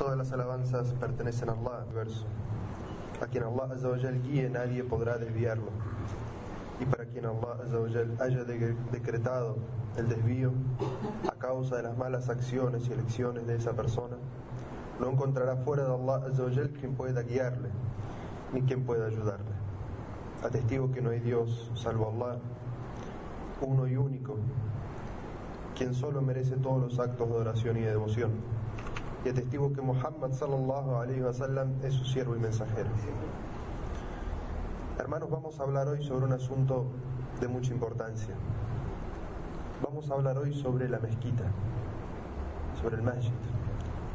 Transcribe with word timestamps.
Todas 0.00 0.16
las 0.16 0.32
alabanzas 0.32 0.94
pertenecen 0.98 1.50
a 1.50 1.52
Allah, 1.52 1.84
verso. 1.94 2.24
A 3.22 3.26
quien 3.26 3.44
Allah 3.44 3.68
Azzawajal 3.74 4.22
guíe, 4.22 4.48
nadie 4.48 4.82
podrá 4.82 5.18
desviarlo. 5.18 5.68
Y 6.80 6.86
para 6.86 7.04
quien 7.04 7.26
Allah 7.26 7.58
Azzawajal 7.66 8.16
haya 8.18 8.44
de- 8.44 8.74
decretado 8.92 9.56
el 9.98 10.08
desvío 10.08 10.52
a 11.30 11.32
causa 11.32 11.76
de 11.76 11.82
las 11.82 11.98
malas 11.98 12.30
acciones 12.30 12.88
y 12.88 12.94
elecciones 12.94 13.46
de 13.46 13.56
esa 13.56 13.74
persona, 13.74 14.16
no 14.98 15.10
encontrará 15.10 15.56
fuera 15.56 15.84
de 15.84 15.92
Allah 15.92 16.26
Azzawajal 16.28 16.70
quien 16.70 16.94
pueda 16.94 17.20
guiarle, 17.20 17.68
ni 18.54 18.62
quien 18.62 18.84
pueda 18.86 19.04
ayudarle. 19.06 19.50
Atestigo 20.42 20.90
que 20.92 21.02
no 21.02 21.10
hay 21.10 21.20
Dios 21.20 21.70
salvo 21.74 22.08
Allah, 22.08 22.38
uno 23.60 23.86
y 23.86 23.96
único, 23.98 24.36
quien 25.76 25.92
solo 25.92 26.22
merece 26.22 26.56
todos 26.56 26.80
los 26.80 26.98
actos 26.98 27.28
de 27.28 27.34
oración 27.34 27.76
y 27.76 27.80
de 27.80 27.90
devoción. 27.90 28.30
Y 29.24 29.28
atestigo 29.28 29.72
que 29.72 29.82
Muhammad 29.82 30.32
sallallahu 30.32 30.96
alaihi 30.96 31.20
wasallam 31.20 31.72
es 31.84 31.92
su 31.92 32.04
siervo 32.04 32.36
y 32.36 32.38
mensajero. 32.38 32.88
Hermanos, 34.98 35.30
vamos 35.30 35.60
a 35.60 35.62
hablar 35.62 35.88
hoy 35.88 36.02
sobre 36.02 36.24
un 36.24 36.32
asunto 36.32 36.86
de 37.40 37.48
mucha 37.48 37.72
importancia. 37.72 38.34
Vamos 39.82 40.10
a 40.10 40.14
hablar 40.14 40.38
hoy 40.38 40.54
sobre 40.54 40.88
la 40.88 40.98
mezquita, 40.98 41.44
sobre 42.80 42.96
el 42.96 43.02
masjid, 43.02 43.32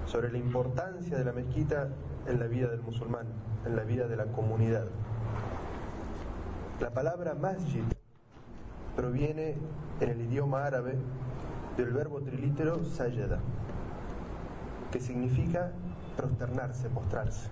sobre 0.06 0.32
la 0.32 0.38
importancia 0.38 1.18
de 1.18 1.26
la 1.26 1.34
mezquita 1.34 1.90
en 2.28 2.40
la 2.40 2.48
vida 2.48 2.68
del 2.70 2.82
musulmán, 2.82 3.28
en 3.66 3.76
la 3.76 3.84
vida 3.84 4.08
de 4.08 4.16
la 4.16 4.26
comunidad. 4.26 4.88
La 6.80 6.90
palabra 6.92 7.36
masjid 7.36 7.84
proviene 8.96 9.56
en 10.00 10.10
el 10.10 10.22
idioma 10.22 10.66
árabe 10.66 10.98
del 11.78 11.94
verbo 11.94 12.22
trilítero 12.22 12.84
sajada, 12.84 13.40
que 14.96 15.02
significa 15.02 15.74
prosternarse, 16.16 16.88
postrarse. 16.88 17.50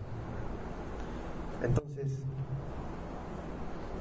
Entonces, 1.62 2.24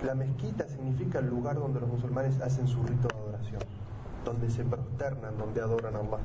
la 0.07 0.15
mezquita 0.15 0.69
significa 0.69 1.19
el 1.19 1.27
lugar 1.27 1.57
donde 1.57 1.81
los 1.81 1.89
musulmanes 1.89 2.41
hacen 2.41 2.69
su 2.69 2.81
rito 2.85 3.09
de 3.09 3.17
adoración, 3.17 3.61
donde 4.25 4.49
se 4.49 4.63
prosternan, 4.65 5.37
donde 5.39 5.61
adoran 5.61 5.97
a 5.97 5.99
Allah. 5.99 6.19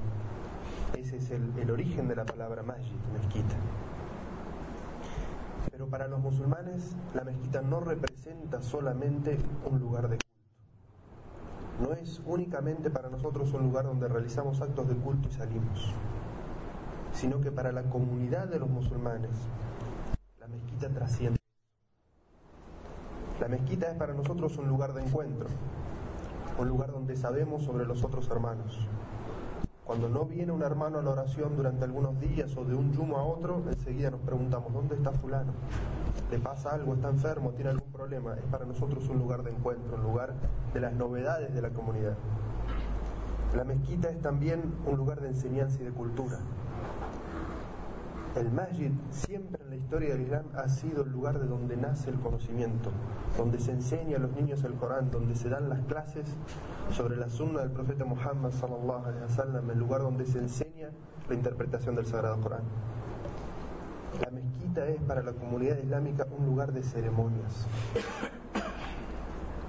Ese 0.95 1.17
es 1.17 1.31
el, 1.31 1.71
origen 1.71 2.07
de 2.07 2.17
la 2.17 2.23
palabra 2.23 2.61
masjid, 2.61 2.93
mezquita. 3.11 3.55
Pero 5.71 5.87
para 5.87 6.07
los 6.07 6.19
musulmanes, 6.19 6.95
la 7.15 7.23
mezquita 7.23 7.63
no 7.63 7.79
representa 7.79 8.61
solamente 8.61 9.39
un 9.65 9.79
lugar 9.79 10.07
de 10.07 10.17
culto. 10.17 10.27
No 11.81 11.93
es 11.93 12.21
únicamente 12.27 12.91
para 12.91 13.09
nosotros 13.09 13.51
un 13.53 13.63
lugar 13.63 13.85
donde 13.85 14.07
realizamos 14.07 14.61
actos 14.61 14.87
de 14.87 14.95
culto 14.97 15.29
y 15.29 15.31
salimos, 15.31 15.95
sino 17.17 17.41
que 17.41 17.51
para 17.51 17.71
la 17.71 17.81
comunidad 17.83 18.47
de 18.47 18.59
los 18.59 18.69
musulmanes, 18.69 19.31
la 20.39 20.47
mezquita 20.47 20.87
trasciende. 20.89 21.39
La 23.41 23.47
mezquita 23.47 23.89
es 23.89 23.97
para 23.97 24.13
nosotros 24.13 24.55
un 24.57 24.67
lugar 24.67 24.93
de 24.93 25.03
encuentro, 25.03 25.47
un 26.59 26.67
lugar 26.67 26.91
donde 26.91 27.15
sabemos 27.15 27.63
sobre 27.63 27.85
los 27.85 28.03
otros 28.03 28.29
hermanos. 28.29 28.87
Cuando 29.83 30.09
no 30.09 30.25
viene 30.25 30.51
un 30.51 30.61
hermano 30.61 30.99
a 30.99 31.01
la 31.01 31.09
oración 31.09 31.55
durante 31.55 31.85
algunos 31.85 32.19
días 32.19 32.55
o 32.55 32.63
de 32.65 32.75
un 32.75 32.91
yumo 32.93 33.17
a 33.17 33.23
otro, 33.23 33.63
enseguida 33.67 34.11
nos 34.11 34.21
preguntamos, 34.21 34.71
¿dónde 34.71 34.95
está 34.95 35.11
fulano? 35.11 35.53
¿Le 36.29 36.37
pasa 36.37 36.71
algo? 36.73 36.93
¿Está 36.93 37.09
enfermo? 37.09 37.51
¿Tiene 37.51 37.71
algún 37.71 37.91
problema? 37.91 38.35
Es 38.35 38.45
para 38.51 38.65
nosotros 38.65 39.07
un 39.09 39.17
lugar 39.17 39.41
de 39.41 39.51
encuentro, 39.51 39.95
un 39.95 40.03
lugar 40.03 40.33
de 40.71 40.79
las 40.81 40.93
novedades 40.93 41.51
de 41.51 41.61
la 41.63 41.69
comunidad. 41.69 42.15
La 43.55 43.63
mezquita 43.63 44.09
es 44.09 44.21
también 44.21 44.61
un 44.85 44.97
lugar 44.97 45.19
de 45.21 45.29
enseñanza 45.29 45.81
y 45.81 45.85
de 45.85 45.91
cultura. 45.91 46.37
El 48.37 48.51
masjid 48.51 48.91
siempre 49.09 49.59
en 49.63 49.71
la 49.71 49.75
historia 49.77 50.09
del 50.09 50.21
Islam 50.21 50.45
ha 50.53 50.69
sido 50.69 51.01
el 51.01 51.11
lugar 51.11 51.39
de 51.39 51.47
donde 51.47 51.75
nace 51.75 52.11
el 52.11 52.19
conocimiento, 52.19 52.91
donde 53.35 53.59
se 53.59 53.71
enseña 53.71 54.17
a 54.17 54.19
los 54.19 54.31
niños 54.33 54.63
el 54.63 54.75
Corán, 54.75 55.09
donde 55.09 55.33
se 55.33 55.49
dan 55.49 55.69
las 55.69 55.79
clases 55.85 56.27
sobre 56.91 57.15
la 57.15 57.29
sunna 57.29 57.61
del 57.61 57.71
profeta 57.71 58.05
Muhammad 58.05 58.51
sallallahu 58.51 59.05
alaihi 59.05 59.23
wasallam, 59.23 59.71
el 59.71 59.79
lugar 59.79 60.01
donde 60.01 60.27
se 60.27 60.37
enseña 60.37 60.91
la 61.27 61.33
interpretación 61.33 61.95
del 61.95 62.05
Sagrado 62.05 62.39
Corán. 62.39 62.61
La 64.23 64.29
mezquita 64.29 64.87
es 64.87 65.01
para 65.01 65.23
la 65.23 65.31
comunidad 65.31 65.79
islámica 65.79 66.27
un 66.37 66.45
lugar 66.45 66.73
de 66.73 66.83
ceremonias. 66.83 67.65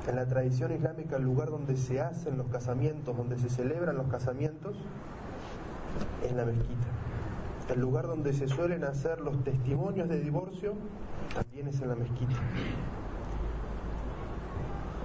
En 0.07 0.15
la 0.15 0.27
tradición 0.27 0.73
islámica 0.73 1.17
el 1.17 1.23
lugar 1.23 1.49
donde 1.49 1.75
se 1.75 2.03
hacen 2.03 2.37
los 2.37 2.49
casamientos, 2.49 3.17
donde 3.17 3.39
se 3.39 3.49
celebran 3.49 3.97
los 3.97 4.09
casamientos, 4.09 4.77
es 6.23 6.33
la 6.33 6.45
mezquita. 6.45 6.87
El 7.69 7.81
lugar 7.81 8.07
donde 8.07 8.33
se 8.33 8.49
suelen 8.49 8.83
hacer 8.85 9.21
los 9.21 9.45
testimonios 9.45 10.09
de 10.09 10.21
divorcio 10.21 10.73
también 11.35 11.69
es 11.69 11.81
en 11.83 11.89
la 11.89 11.97
mezquita. 11.97 12.35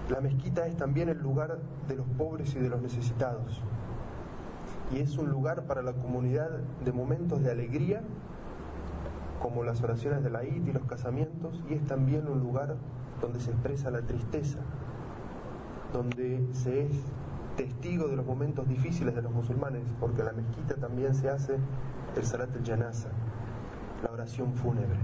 La 0.10 0.22
mezquita 0.22 0.66
es 0.66 0.78
también 0.78 1.10
el 1.10 1.18
lugar 1.18 1.60
de 1.90 1.96
los 1.96 2.08
pobres 2.18 2.56
y 2.56 2.60
de 2.60 2.70
los 2.70 2.82
necesitados. 2.82 3.62
Y 4.94 5.00
es 5.00 5.18
un 5.18 5.30
lugar 5.30 5.64
para 5.64 5.82
la 5.82 5.94
comunidad 5.94 6.50
de 6.86 6.92
momentos 6.94 7.44
de 7.44 7.52
alegría, 7.52 8.02
como 9.42 9.64
las 9.64 9.82
oraciones 9.82 10.24
de 10.24 10.30
la 10.30 10.44
Eid 10.44 10.66
y 10.66 10.72
los 10.72 10.86
casamientos, 10.86 11.62
y 11.70 11.74
es 11.74 11.86
también 11.86 12.28
un 12.30 12.40
lugar 12.40 12.76
donde 13.20 13.42
se 13.42 13.52
expresa 13.52 13.92
la 13.92 14.02
tristeza, 14.02 14.60
donde 15.92 16.48
se 16.54 16.86
es 16.86 16.92
testigo 17.58 18.08
de 18.08 18.16
los 18.16 18.26
momentos 18.26 18.68
difíciles 18.70 19.16
de 19.16 19.22
los 19.22 19.34
musulmanes, 19.34 19.84
porque 20.00 20.24
la 20.24 20.32
mezquita 20.32 20.76
también 20.76 21.14
se 21.14 21.30
hace 21.30 21.58
el 22.16 22.24
salat 22.24 22.56
al 22.56 22.64
janaza, 22.64 23.10
la 24.04 24.12
oración 24.12 24.54
fúnebre. 24.54 25.00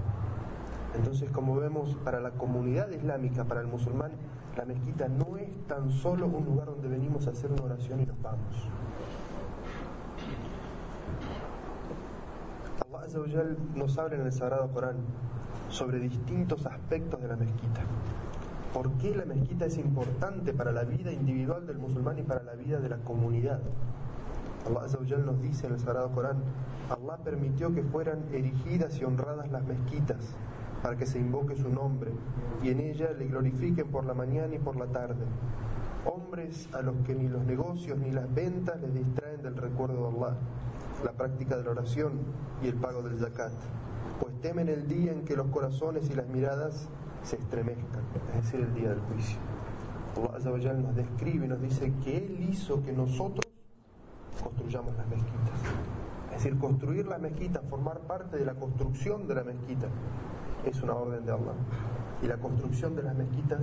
Entonces, 0.94 1.30
como 1.30 1.56
vemos, 1.56 1.96
para 2.04 2.20
la 2.20 2.30
comunidad 2.32 2.90
islámica, 2.90 3.44
para 3.44 3.60
el 3.60 3.68
musulmán, 3.68 4.12
la 4.56 4.64
mezquita 4.64 5.08
no 5.08 5.36
es 5.36 5.48
tan 5.66 5.90
solo 5.90 6.26
un 6.26 6.44
lugar 6.44 6.66
donde 6.66 6.88
venimos 6.88 7.26
a 7.26 7.30
hacer 7.30 7.52
una 7.52 7.62
oración 7.62 8.00
y 8.00 8.06
nos 8.06 8.20
vamos. 8.20 8.68
Allah 12.88 13.04
Azza 13.06 13.20
wa 13.20 13.28
Jal 13.28 13.56
nos 13.74 13.98
habla 13.98 14.16
en 14.16 14.22
el 14.22 14.32
Sagrado 14.32 14.68
Corán 14.72 14.96
sobre 15.68 16.00
distintos 16.00 16.66
aspectos 16.66 17.20
de 17.20 17.28
la 17.28 17.36
mezquita. 17.36 17.82
¿Por 18.74 18.90
qué 18.98 19.14
la 19.14 19.24
mezquita 19.24 19.66
es 19.66 19.78
importante 19.78 20.52
para 20.52 20.72
la 20.72 20.84
vida 20.84 21.12
individual 21.12 21.66
del 21.66 21.78
musulmán 21.78 22.18
y 22.18 22.22
para 22.22 22.42
la 22.42 22.54
vida 22.54 22.78
de 22.78 22.88
la 22.88 22.98
comunidad? 22.98 23.60
Allah 24.66 24.86
nos 25.24 25.42
dice 25.42 25.66
en 25.66 25.74
el 25.74 25.80
Sagrado 25.80 26.10
Corán, 26.12 26.42
Allah 26.90 27.18
permitió 27.24 27.74
que 27.74 27.82
fueran 27.82 28.24
erigidas 28.32 28.98
y 29.00 29.04
honradas 29.04 29.50
las 29.50 29.64
mezquitas 29.64 30.18
para 30.82 30.96
que 30.96 31.06
se 31.06 31.18
invoque 31.18 31.56
su 31.56 31.68
nombre 31.68 32.12
y 32.62 32.70
en 32.70 32.80
ella 32.80 33.12
le 33.12 33.26
glorifiquen 33.26 33.88
por 33.88 34.04
la 34.04 34.14
mañana 34.14 34.54
y 34.54 34.58
por 34.58 34.76
la 34.76 34.86
tarde. 34.86 35.24
Hombres 36.04 36.68
a 36.74 36.82
los 36.82 36.96
que 37.06 37.14
ni 37.14 37.28
los 37.28 37.44
negocios 37.44 37.98
ni 37.98 38.10
las 38.10 38.32
ventas 38.34 38.80
les 38.80 38.94
distraen 38.94 39.42
del 39.42 39.56
recuerdo 39.56 40.10
de 40.10 40.16
Allah, 40.16 40.36
la 41.04 41.12
práctica 41.12 41.56
de 41.56 41.64
la 41.64 41.70
oración 41.70 42.20
y 42.62 42.68
el 42.68 42.74
pago 42.74 43.02
del 43.02 43.18
zakat, 43.18 43.52
pues 44.20 44.38
temen 44.40 44.68
el 44.68 44.88
día 44.88 45.12
en 45.12 45.24
que 45.24 45.36
los 45.36 45.46
corazones 45.48 46.10
y 46.10 46.14
las 46.14 46.28
miradas 46.28 46.88
se 47.22 47.36
estremezcan, 47.36 48.02
es 48.34 48.44
decir, 48.44 48.60
el 48.60 48.74
día 48.74 48.90
del 48.90 49.00
juicio. 49.00 49.38
Allah 50.16 50.72
nos 50.74 50.96
describe 50.96 51.46
y 51.46 51.48
nos 51.48 51.60
dice 51.60 51.92
que 52.02 52.16
Él 52.16 52.48
hizo 52.50 52.82
que 52.82 52.92
nosotros 52.92 53.49
construyamos 54.40 54.96
las 54.96 55.06
mezquitas. 55.08 55.60
Es 56.30 56.44
decir, 56.44 56.58
construir 56.58 57.06
la 57.06 57.18
mezquita, 57.18 57.60
formar 57.68 58.00
parte 58.00 58.36
de 58.36 58.44
la 58.44 58.54
construcción 58.54 59.26
de 59.26 59.34
la 59.34 59.44
mezquita, 59.44 59.88
es 60.64 60.82
una 60.82 60.94
orden 60.94 61.24
de 61.24 61.32
Allah. 61.32 61.54
Y 62.22 62.26
la 62.26 62.36
construcción 62.36 62.96
de 62.96 63.02
las 63.02 63.14
mezquitas 63.14 63.60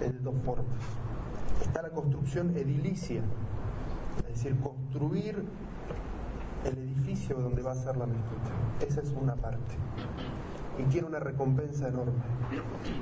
es 0.00 0.12
de 0.12 0.18
dos 0.18 0.34
formas. 0.44 0.66
Está 1.60 1.82
la 1.82 1.90
construcción 1.90 2.56
edilicia, 2.56 3.22
es 4.18 4.26
decir, 4.26 4.58
construir 4.60 5.44
el 6.64 6.78
edificio 6.78 7.36
donde 7.36 7.62
va 7.62 7.72
a 7.72 7.76
ser 7.76 7.96
la 7.96 8.06
mezquita. 8.06 8.86
Esa 8.86 9.00
es 9.00 9.12
una 9.12 9.34
parte. 9.34 9.74
Y 10.78 10.84
tiene 10.84 11.06
una 11.06 11.20
recompensa 11.20 11.88
enorme. 11.88 12.12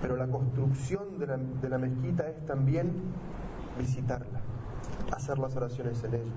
Pero 0.02 0.16
la 0.16 0.26
construcción 0.26 1.18
de 1.18 1.26
la, 1.26 1.36
de 1.36 1.68
la 1.68 1.78
mezquita 1.78 2.28
es 2.28 2.44
también 2.46 2.92
visitarla, 3.78 4.40
hacer 5.12 5.38
las 5.38 5.56
oraciones 5.56 6.02
en 6.04 6.14
ella, 6.14 6.32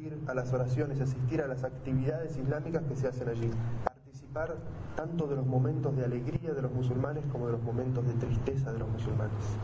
asistir 0.00 0.18
a 0.28 0.34
las 0.34 0.52
oraciones, 0.52 1.00
asistir 1.00 1.42
a 1.42 1.46
las 1.46 1.62
actividades 1.62 2.34
islámicas 2.38 2.82
que 2.84 2.96
se 2.96 3.08
hacen 3.08 3.28
allí, 3.28 3.50
participar 3.84 4.56
tanto 4.96 5.26
de 5.26 5.36
los 5.36 5.46
momentos 5.46 5.94
de 5.94 6.06
alegría 6.06 6.54
de 6.54 6.62
los 6.62 6.72
musulmanes 6.72 7.22
como 7.30 7.46
de 7.46 7.52
los 7.52 7.62
momentos 7.62 8.06
de 8.06 8.14
tristeza 8.14 8.72
de 8.72 8.78
los 8.78 8.88
musulmanes. 8.88 9.58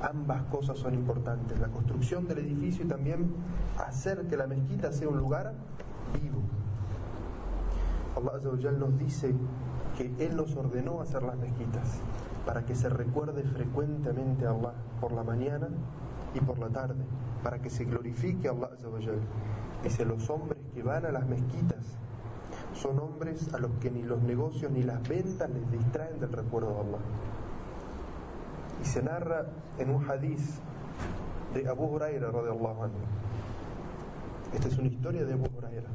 Ambas 0.00 0.44
cosas 0.44 0.78
son 0.78 0.94
importantes, 0.94 1.58
la 1.58 1.66
construcción 1.66 2.28
del 2.28 2.38
edificio 2.38 2.84
y 2.84 2.88
también 2.88 3.34
hacer 3.76 4.24
que 4.28 4.36
la 4.36 4.46
mezquita 4.46 4.92
sea 4.92 5.08
un 5.08 5.18
lugar 5.18 5.52
vivo. 6.14 6.42
Allah 8.16 8.70
nos 8.72 8.98
dice 8.98 9.34
que 9.98 10.14
Él 10.24 10.36
nos 10.36 10.54
ordenó 10.54 11.00
hacer 11.00 11.24
las 11.24 11.36
mezquitas 11.36 11.98
para 12.46 12.64
que 12.64 12.76
se 12.76 12.88
recuerde 12.88 13.42
frecuentemente 13.42 14.46
a 14.46 14.50
Allah 14.50 14.74
por 15.00 15.10
la 15.10 15.24
mañana 15.24 15.68
y 16.34 16.40
por 16.40 16.58
la 16.60 16.68
tarde, 16.68 17.04
para 17.42 17.60
que 17.60 17.68
se 17.68 17.84
glorifique 17.84 18.46
a 18.46 18.52
Allah 18.52 18.68
Dice, 19.82 20.04
los 20.04 20.28
hombres 20.30 20.60
que 20.74 20.82
van 20.82 21.04
a 21.06 21.12
las 21.12 21.26
mezquitas 21.26 21.98
son 22.74 22.98
hombres 23.00 23.52
a 23.52 23.58
los 23.58 23.70
que 23.80 23.90
ni 23.90 24.02
los 24.02 24.22
negocios 24.22 24.70
ni 24.70 24.82
las 24.82 25.06
ventas 25.08 25.50
les 25.50 25.70
distraen 25.70 26.20
del 26.20 26.32
recuerdo 26.32 26.74
de 26.74 26.80
Allah. 26.80 26.98
Y 28.80 28.84
se 28.84 29.02
narra 29.02 29.46
en 29.78 29.90
un 29.90 30.08
hadiz 30.08 30.60
de 31.54 31.68
Abu 31.68 31.84
Huraira 31.84 32.30
radiallahu 32.30 32.84
anhu. 32.84 32.98
Esta 34.54 34.68
es 34.68 34.78
una 34.78 34.88
historia 34.88 35.24
de 35.24 35.32
Abu 35.34 35.46
Huraira. 35.56 35.88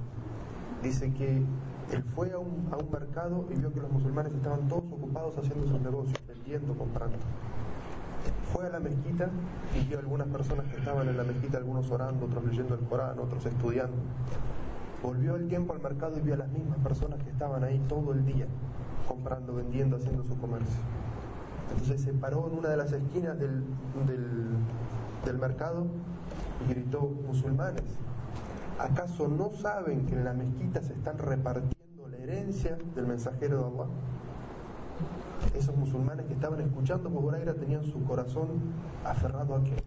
Dice 0.83 1.11
que 1.13 1.37
él 1.91 2.03
fue 2.15 2.31
a 2.31 2.39
un, 2.39 2.67
a 2.71 2.77
un 2.77 2.91
mercado 2.91 3.47
y 3.49 3.55
vio 3.55 3.71
que 3.73 3.79
los 3.79 3.91
musulmanes 3.91 4.33
estaban 4.33 4.67
todos 4.67 4.83
ocupados 4.91 5.37
haciendo 5.37 5.65
sus 5.67 5.81
negocios, 5.81 6.19
vendiendo, 6.27 6.77
comprando. 6.77 7.17
Fue 8.53 8.65
a 8.65 8.69
la 8.69 8.79
mezquita 8.79 9.29
y 9.75 9.85
vio 9.87 9.99
algunas 9.99 10.27
personas 10.27 10.65
que 10.67 10.77
estaban 10.77 11.07
en 11.07 11.17
la 11.17 11.23
mezquita, 11.23 11.57
algunos 11.57 11.89
orando, 11.91 12.25
otros 12.25 12.45
leyendo 12.45 12.75
el 12.75 12.81
Corán, 12.81 13.19
otros 13.19 13.45
estudiando. 13.45 13.97
Volvió 15.03 15.35
el 15.35 15.47
tiempo 15.47 15.73
al 15.73 15.81
mercado 15.81 16.17
y 16.17 16.21
vio 16.21 16.33
a 16.33 16.37
las 16.37 16.49
mismas 16.49 16.79
personas 16.79 17.21
que 17.23 17.29
estaban 17.29 17.63
ahí 17.63 17.79
todo 17.87 18.13
el 18.13 18.25
día, 18.25 18.47
comprando, 19.07 19.53
vendiendo, 19.55 19.97
haciendo 19.97 20.23
su 20.23 20.37
comercio. 20.39 20.79
Entonces 21.71 22.01
se 22.01 22.13
paró 22.13 22.47
en 22.51 22.59
una 22.59 22.69
de 22.69 22.77
las 22.77 22.91
esquinas 22.91 23.37
del, 23.37 23.63
del, 24.07 24.49
del 25.25 25.37
mercado 25.37 25.85
y 26.65 26.69
gritó, 26.69 27.01
musulmanes, 27.01 27.83
¿acaso 28.79 29.27
no 29.27 29.51
saben 29.51 30.05
que 30.05 30.15
en 30.15 30.23
la 30.23 30.33
mezquita 30.33 30.81
se 30.81 30.93
están 30.93 31.17
repartiendo 31.17 32.07
la 32.09 32.17
herencia 32.17 32.77
del 32.95 33.05
mensajero 33.05 33.57
de 33.57 33.65
Allah? 33.65 33.87
Esos 35.55 35.75
musulmanes 35.75 36.25
que 36.25 36.33
estaban 36.33 36.59
escuchando 36.61 37.09
Abu 37.09 37.19
Huraira 37.19 37.53
tenían 37.53 37.83
su 37.83 38.03
corazón 38.03 38.47
aferrado 39.05 39.55
a 39.55 39.63
qué? 39.63 39.83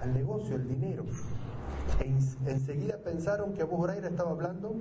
Al 0.00 0.14
negocio, 0.14 0.56
el 0.56 0.68
dinero. 0.68 1.04
E 2.00 2.50
enseguida 2.50 2.98
pensaron 2.98 3.52
que 3.52 3.62
Abu 3.62 3.76
Huraira 3.76 4.08
estaba 4.08 4.30
hablando 4.30 4.74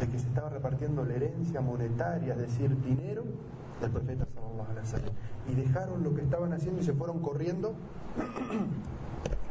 de 0.00 0.08
que 0.08 0.18
se 0.18 0.26
estaba 0.28 0.50
repartiendo 0.50 1.04
la 1.04 1.14
herencia 1.14 1.60
monetaria, 1.60 2.34
es 2.34 2.40
decir, 2.40 2.80
dinero 2.82 3.24
del 3.80 3.90
profeta 3.90 4.26
sallallahu 4.34 4.70
alaihi 4.70 4.80
wasallam. 4.80 5.14
Y 5.48 5.54
dejaron 5.54 6.02
lo 6.02 6.14
que 6.14 6.22
estaban 6.22 6.52
haciendo 6.52 6.80
y 6.80 6.84
se 6.84 6.92
fueron 6.92 7.20
corriendo 7.20 7.74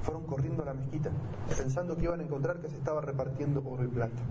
fueron 0.01 0.23
corriendo 0.25 0.63
a 0.63 0.67
la 0.67 0.73
mezquita, 0.73 1.11
pensando 1.55 1.95
que 1.95 2.03
iban 2.03 2.19
a 2.19 2.23
encontrar 2.23 2.59
que 2.59 2.69
se 2.69 2.77
estaba 2.77 3.01
repartiendo 3.01 3.63
oro 3.65 3.83
y 3.83 3.87
plata. 3.87 4.21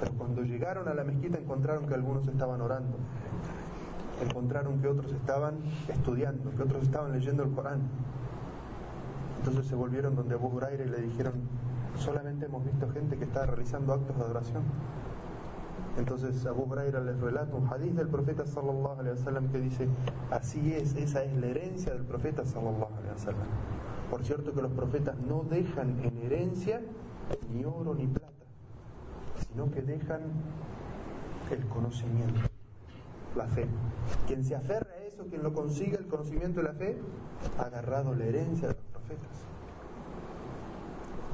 Pero 0.00 0.12
cuando 0.12 0.42
llegaron 0.42 0.88
a 0.88 0.94
la 0.94 1.04
mezquita 1.04 1.38
encontraron 1.38 1.86
que 1.86 1.94
algunos 1.94 2.26
estaban 2.26 2.60
orando, 2.60 2.96
encontraron 4.22 4.80
que 4.80 4.88
otros 4.88 5.12
estaban 5.12 5.58
estudiando, 5.88 6.50
que 6.56 6.62
otros 6.62 6.82
estaban 6.82 7.12
leyendo 7.12 7.42
el 7.42 7.50
Corán. 7.50 7.80
Entonces 9.38 9.66
se 9.66 9.74
volvieron 9.74 10.16
donde 10.16 10.34
Abu 10.34 10.48
Huraira 10.48 10.84
y 10.84 10.88
le 10.88 11.00
dijeron, 11.02 11.34
solamente 11.96 12.46
hemos 12.46 12.64
visto 12.64 12.90
gente 12.90 13.16
que 13.16 13.24
está 13.24 13.46
realizando 13.46 13.92
actos 13.92 14.16
de 14.16 14.22
adoración. 14.22 14.62
Entonces 15.98 16.46
Abu 16.46 16.62
Huraira 16.70 17.00
les 17.00 17.18
relata 17.20 17.54
un 17.54 17.66
hadith 17.66 17.94
del 17.94 18.08
profeta 18.08 18.46
sallallahu 18.46 19.00
alaihi 19.00 19.18
wasallam 19.18 19.48
que 19.50 19.60
dice, 19.60 19.88
así 20.30 20.72
es, 20.72 20.94
esa 20.94 21.24
es 21.24 21.36
la 21.36 21.46
herencia 21.46 21.92
del 21.92 22.04
profeta 22.04 22.44
sallallahu 22.44 22.94
alaihi 22.96 23.12
wasallam. 23.12 23.46
Por 24.10 24.24
cierto 24.24 24.52
que 24.52 24.62
los 24.62 24.72
profetas 24.72 25.18
no 25.18 25.44
dejan 25.50 26.00
en 26.02 26.18
herencia 26.24 26.80
ni 27.52 27.64
oro 27.64 27.94
ni 27.94 28.06
plata, 28.06 28.29
sino 29.48 29.70
que 29.70 29.82
dejan 29.82 30.20
el 31.50 31.66
conocimiento, 31.68 32.40
la 33.36 33.46
fe. 33.46 33.66
Quien 34.26 34.44
se 34.44 34.54
aferra 34.54 34.90
a 34.92 35.04
eso, 35.04 35.24
quien 35.28 35.42
lo 35.42 35.52
consiga 35.52 35.98
el 35.98 36.06
conocimiento 36.06 36.60
y 36.60 36.64
la 36.64 36.72
fe, 36.72 36.98
ha 37.58 37.62
agarrado 37.62 38.14
la 38.14 38.24
herencia 38.24 38.68
de 38.68 38.74
los 38.74 38.84
profetas. 38.84 39.44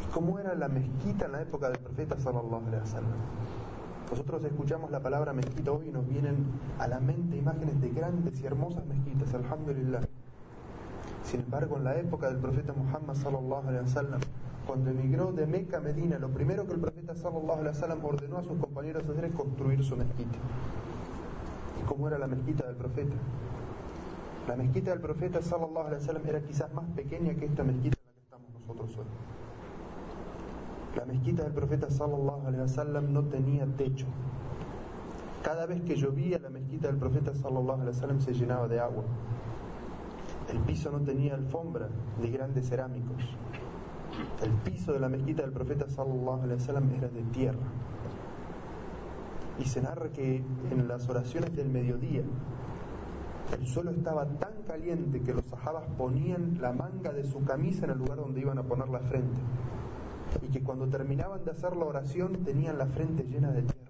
¿Y 0.02 0.12
cómo 0.12 0.38
era 0.38 0.54
la 0.54 0.68
mezquita 0.68 1.26
en 1.26 1.32
la 1.32 1.42
época 1.42 1.68
del 1.68 1.78
profeta 1.78 2.16
sallallahu 2.18 2.66
alaihi 2.66 2.80
wasallam? 2.80 3.18
Nosotros 4.10 4.44
escuchamos 4.44 4.90
la 4.90 5.00
palabra 5.00 5.32
mezquita 5.32 5.72
hoy 5.72 5.88
y 5.88 5.92
nos 5.92 6.06
vienen 6.06 6.46
a 6.78 6.86
la 6.86 7.00
mente 7.00 7.36
imágenes 7.36 7.80
de 7.80 7.90
grandes 7.90 8.40
y 8.40 8.46
hermosas 8.46 8.86
mezquitas, 8.86 9.34
alhamdulillah. 9.34 10.00
Sin 11.24 11.40
embargo, 11.40 11.76
en 11.76 11.84
la 11.84 11.96
época 11.96 12.28
del 12.28 12.38
profeta 12.38 12.72
Muhammad 12.72 13.16
sallallahu 13.16 13.66
alaihi 13.66 13.82
wasallam, 13.82 14.20
cuando 14.66 14.90
emigró 14.90 15.32
de 15.32 15.46
Meca 15.46 15.76
a 15.78 15.80
Medina, 15.80 16.18
lo 16.18 16.28
primero 16.28 16.66
que 16.66 16.72
el 16.72 16.80
profeta 16.80 17.14
sallallahu 17.14 18.06
ordenó 18.06 18.38
a 18.38 18.42
sus 18.42 18.58
compañeros 18.58 19.08
hacer 19.08 19.26
es 19.26 19.32
construir 19.32 19.84
su 19.84 19.96
mezquita. 19.96 20.38
¿Y 21.80 21.86
cómo 21.86 22.08
era 22.08 22.18
la 22.18 22.26
mezquita 22.26 22.66
del 22.66 22.74
profeta? 22.74 23.14
La 24.48 24.56
mezquita 24.56 24.90
del 24.90 25.00
profeta 25.00 25.40
sallallahu 25.40 25.86
alaihi 25.86 26.00
wasallam 26.00 26.26
era 26.26 26.40
quizás 26.40 26.72
más 26.74 26.84
pequeña 26.96 27.34
que 27.34 27.46
esta 27.46 27.62
mezquita 27.62 27.96
en 27.96 28.06
la 28.06 28.12
que 28.12 28.20
estamos 28.20 28.50
nosotros 28.52 28.98
hoy. 28.98 29.06
La 30.96 31.04
mezquita 31.04 31.44
del 31.44 31.52
profeta 31.52 31.90
sallallahu 31.90 32.46
alaihi 32.46 32.62
wasallam 32.62 33.12
no 33.12 33.24
tenía 33.24 33.66
techo. 33.76 34.06
Cada 35.44 35.66
vez 35.66 35.80
que 35.82 35.94
llovía 35.94 36.40
la 36.40 36.50
mezquita 36.50 36.88
del 36.88 36.96
profeta 36.96 37.32
sallallahu 37.34 37.82
alaihi 37.82 37.94
wasallam 37.94 38.20
se 38.20 38.34
llenaba 38.34 38.66
de 38.66 38.80
agua. 38.80 39.04
El 40.50 40.58
piso 40.60 40.90
no 40.90 41.00
tenía 41.00 41.34
alfombra 41.34 41.88
de 42.20 42.30
grandes 42.30 42.68
cerámicos. 42.68 43.36
El 44.42 44.52
piso 44.64 44.92
de 44.92 45.00
la 45.00 45.08
mezquita 45.08 45.42
del 45.42 45.52
profeta 45.52 45.88
sallallahu 45.88 46.42
alaihi 46.42 46.60
wasallam 46.60 46.90
era 46.94 47.08
de 47.08 47.22
tierra. 47.24 47.66
Y 49.58 49.64
se 49.64 49.82
narra 49.82 50.10
que 50.10 50.36
en 50.70 50.88
las 50.88 51.08
oraciones 51.08 51.54
del 51.56 51.68
mediodía 51.68 52.22
el 53.58 53.66
suelo 53.66 53.90
estaba 53.90 54.26
tan 54.26 54.62
caliente 54.66 55.22
que 55.22 55.32
los 55.32 55.44
sahabas 55.46 55.84
ponían 55.96 56.58
la 56.60 56.72
manga 56.72 57.12
de 57.12 57.24
su 57.24 57.44
camisa 57.44 57.84
en 57.84 57.92
el 57.92 57.98
lugar 57.98 58.18
donde 58.18 58.40
iban 58.40 58.58
a 58.58 58.62
poner 58.62 58.88
la 58.88 59.00
frente. 59.00 59.40
Y 60.42 60.48
que 60.48 60.62
cuando 60.62 60.86
terminaban 60.88 61.44
de 61.44 61.52
hacer 61.52 61.76
la 61.76 61.84
oración 61.84 62.44
tenían 62.44 62.78
la 62.78 62.86
frente 62.86 63.22
llena 63.24 63.52
de 63.52 63.62
tierra. 63.62 63.86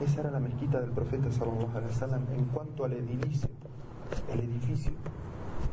Esa 0.00 0.20
era 0.20 0.30
la 0.30 0.40
mezquita 0.40 0.80
del 0.80 0.92
profeta 0.92 1.30
sallallahu 1.30 1.76
alaihi 1.76 1.92
wasallam 1.92 2.26
en 2.32 2.44
cuanto 2.46 2.84
al 2.84 2.94
edilicio 2.94 3.50
el 4.32 4.40
edificio. 4.40 4.92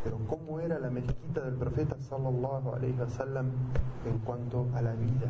Pero 0.04 0.18
cómo 0.28 0.60
era 0.60 0.80
la 0.80 0.89
mezquita 0.89 1.42
del 1.42 1.56
profeta 1.56 1.95
sallallahu 2.00 2.74
alaihi 2.74 3.00
wasallam 3.00 3.48
en 4.06 4.18
cuanto 4.19 4.68
a 4.75 4.81
la 4.81 4.94
vida. 4.94 5.30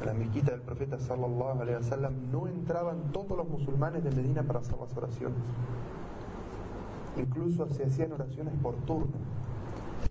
A 0.00 0.04
la 0.04 0.14
mezquita 0.14 0.52
del 0.52 0.60
profeta 0.60 0.98
sallallahu 0.98 1.60
alaihi 1.60 1.76
wasallam 1.76 2.30
no 2.30 2.46
entraban 2.46 3.12
todos 3.12 3.36
los 3.36 3.48
musulmanes 3.48 4.04
de 4.04 4.10
Medina 4.10 4.42
para 4.42 4.60
hacer 4.60 4.78
las 4.78 4.96
oraciones. 4.96 5.38
Incluso 7.16 7.66
se 7.72 7.84
hacían 7.84 8.12
oraciones 8.12 8.54
por 8.62 8.74
turno. 8.86 9.16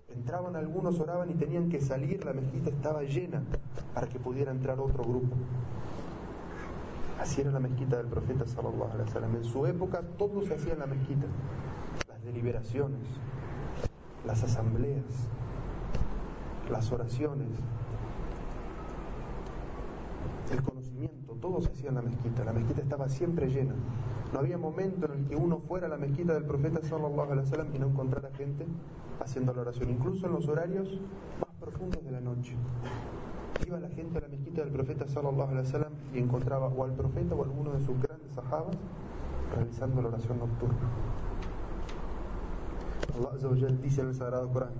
Entraban 0.08 0.56
algunos, 0.56 0.98
oraban 0.98 1.30
y 1.30 1.34
tenían 1.34 1.68
que 1.68 1.80
salir, 1.80 2.24
la 2.24 2.32
mezquita 2.32 2.70
estaba 2.70 3.02
llena 3.02 3.42
para 3.94 4.08
que 4.08 4.18
pudiera 4.18 4.50
entrar 4.50 4.80
otro 4.80 5.04
grupo. 5.04 5.36
Así 7.20 7.40
era 7.40 7.50
la 7.50 7.60
mezquita 7.60 7.96
del 7.96 8.06
profeta 8.06 8.44
sallallahu. 8.44 9.36
En 9.36 9.44
su 9.44 9.66
época 9.66 10.02
todo 10.18 10.42
se 10.42 10.54
hacía 10.54 10.72
en 10.72 10.80
la 10.80 10.86
mezquita. 10.86 11.26
Deliberaciones, 12.26 13.06
las 14.26 14.42
asambleas, 14.42 15.04
las 16.68 16.90
oraciones, 16.90 17.46
el 20.50 20.60
conocimiento, 20.62 21.34
todo 21.40 21.60
se 21.60 21.70
hacía 21.70 21.90
en 21.90 21.94
la 21.94 22.02
mezquita. 22.02 22.44
La 22.44 22.52
mezquita 22.52 22.82
estaba 22.82 23.08
siempre 23.08 23.48
llena. 23.48 23.74
No 24.32 24.40
había 24.40 24.58
momento 24.58 25.06
en 25.06 25.20
el 25.20 25.28
que 25.28 25.36
uno 25.36 25.60
fuera 25.60 25.86
a 25.86 25.88
la 25.88 25.98
mezquita 25.98 26.34
del 26.34 26.44
profeta 26.44 26.82
sallallahu 26.82 27.32
alaihi 27.32 27.48
wasallam 27.48 27.74
y 27.74 27.78
no 27.78 27.86
encontrara 27.86 28.30
gente 28.36 28.66
haciendo 29.20 29.54
la 29.54 29.60
oración, 29.62 29.88
incluso 29.90 30.26
en 30.26 30.32
los 30.32 30.48
horarios 30.48 31.00
más 31.40 31.54
profundos 31.60 32.04
de 32.04 32.10
la 32.10 32.20
noche 32.20 32.56
iba 33.66 33.78
la 33.80 33.88
gente 33.88 34.18
a 34.18 34.20
la 34.20 34.28
mezquita 34.28 34.62
del 34.62 34.72
profeta 34.72 35.08
sallallahu 35.08 35.50
alaihi 35.50 35.66
wasallam 35.66 35.92
y 36.12 36.18
encontraba 36.18 36.66
o 36.66 36.84
al 36.84 36.92
profeta 36.92 37.34
o 37.34 37.42
a 37.42 37.46
alguno 37.46 37.72
de 37.72 37.80
sus 37.80 38.00
grandes 38.00 38.32
sahabas 38.32 38.76
realizando 39.54 40.02
la 40.02 40.08
oración 40.08 40.38
nocturna. 40.38 40.76
Allah 43.18 43.30
Azza 43.34 43.48
dice 43.82 44.02
en 44.02 44.08
el 44.08 44.14
Sagrado 44.14 44.48
Corán, 44.52 44.72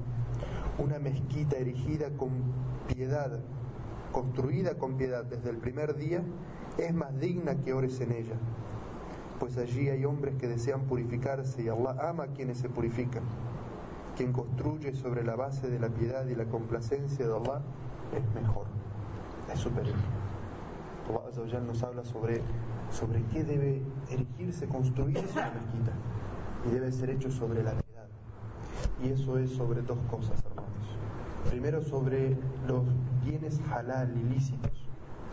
una 0.78 0.98
mezquita 0.98 1.56
erigida 1.56 2.10
con 2.10 2.30
piedad, 2.86 3.40
construida 4.12 4.74
con 4.74 4.96
piedad 4.96 5.24
desde 5.24 5.50
el 5.50 5.56
primer 5.56 5.96
día, 5.96 6.22
es 6.76 6.94
más 6.94 7.18
digna 7.18 7.56
que 7.56 7.72
ores 7.72 8.00
en 8.00 8.12
ella, 8.12 8.34
pues 9.40 9.56
allí 9.56 9.88
hay 9.88 10.04
hombres 10.04 10.34
que 10.36 10.48
desean 10.48 10.82
purificarse 10.82 11.62
y 11.62 11.68
Allah 11.68 11.96
ama 12.00 12.24
a 12.24 12.26
quienes 12.28 12.58
se 12.58 12.68
purifican. 12.68 13.22
Quien 14.16 14.32
construye 14.32 14.94
sobre 14.94 15.24
la 15.24 15.36
base 15.36 15.68
de 15.68 15.78
la 15.78 15.88
piedad 15.88 16.26
y 16.26 16.34
la 16.34 16.44
complacencia 16.46 17.26
de 17.26 17.34
Allah 17.34 17.62
es 18.14 18.34
mejor, 18.34 18.66
es 19.52 19.60
superior. 19.60 19.96
Allah 21.08 21.60
nos 21.60 21.82
habla 21.82 22.04
sobre, 22.04 22.40
sobre 22.90 23.22
qué 23.32 23.44
debe 23.44 23.82
erigirse, 24.10 24.66
construirse 24.66 25.24
una 25.32 25.52
mezquita 25.52 25.92
y 26.66 26.70
debe 26.70 26.92
ser 26.92 27.10
hecho 27.10 27.30
sobre 27.30 27.62
la. 27.62 27.85
Y 29.02 29.08
eso 29.10 29.38
es 29.38 29.50
sobre 29.50 29.82
dos 29.82 29.98
cosas, 30.10 30.42
hermanos. 30.44 30.72
Primero 31.50 31.82
sobre 31.82 32.36
los 32.66 32.84
bienes 33.24 33.60
halal, 33.70 34.16
ilícitos. 34.16 34.72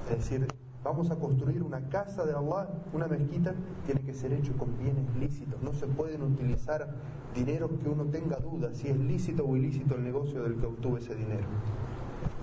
Es 0.10 0.18
decir, 0.18 0.48
vamos 0.84 1.10
a 1.12 1.16
construir 1.16 1.64
una 1.64 1.88
casa 1.90 2.26
de 2.26 2.34
Allah, 2.34 2.68
una 2.92 3.08
mezquita, 3.08 3.54
tiene 3.86 4.02
que 4.02 4.14
ser 4.14 4.34
hecho 4.34 4.54
con 4.58 4.78
bienes 4.78 5.06
lícitos. 5.16 5.62
No 5.64 5.74
se 5.74 5.88
pueden 5.88 6.24
utilizar 6.24 6.94
dinero 7.34 7.70
que 7.80 7.90
uno 7.90 8.06
tenga 8.06 8.38
dudas 8.38 8.78
si 8.78 8.90
es 8.90 8.98
lícito 8.98 9.46
o 9.46 9.56
ilícito 9.56 9.96
el 9.96 10.04
negocio 10.04 10.44
del 10.44 10.56
que 10.58 10.66
obtuvo 10.66 10.98
ese 10.98 11.16
dinero. 11.16 11.48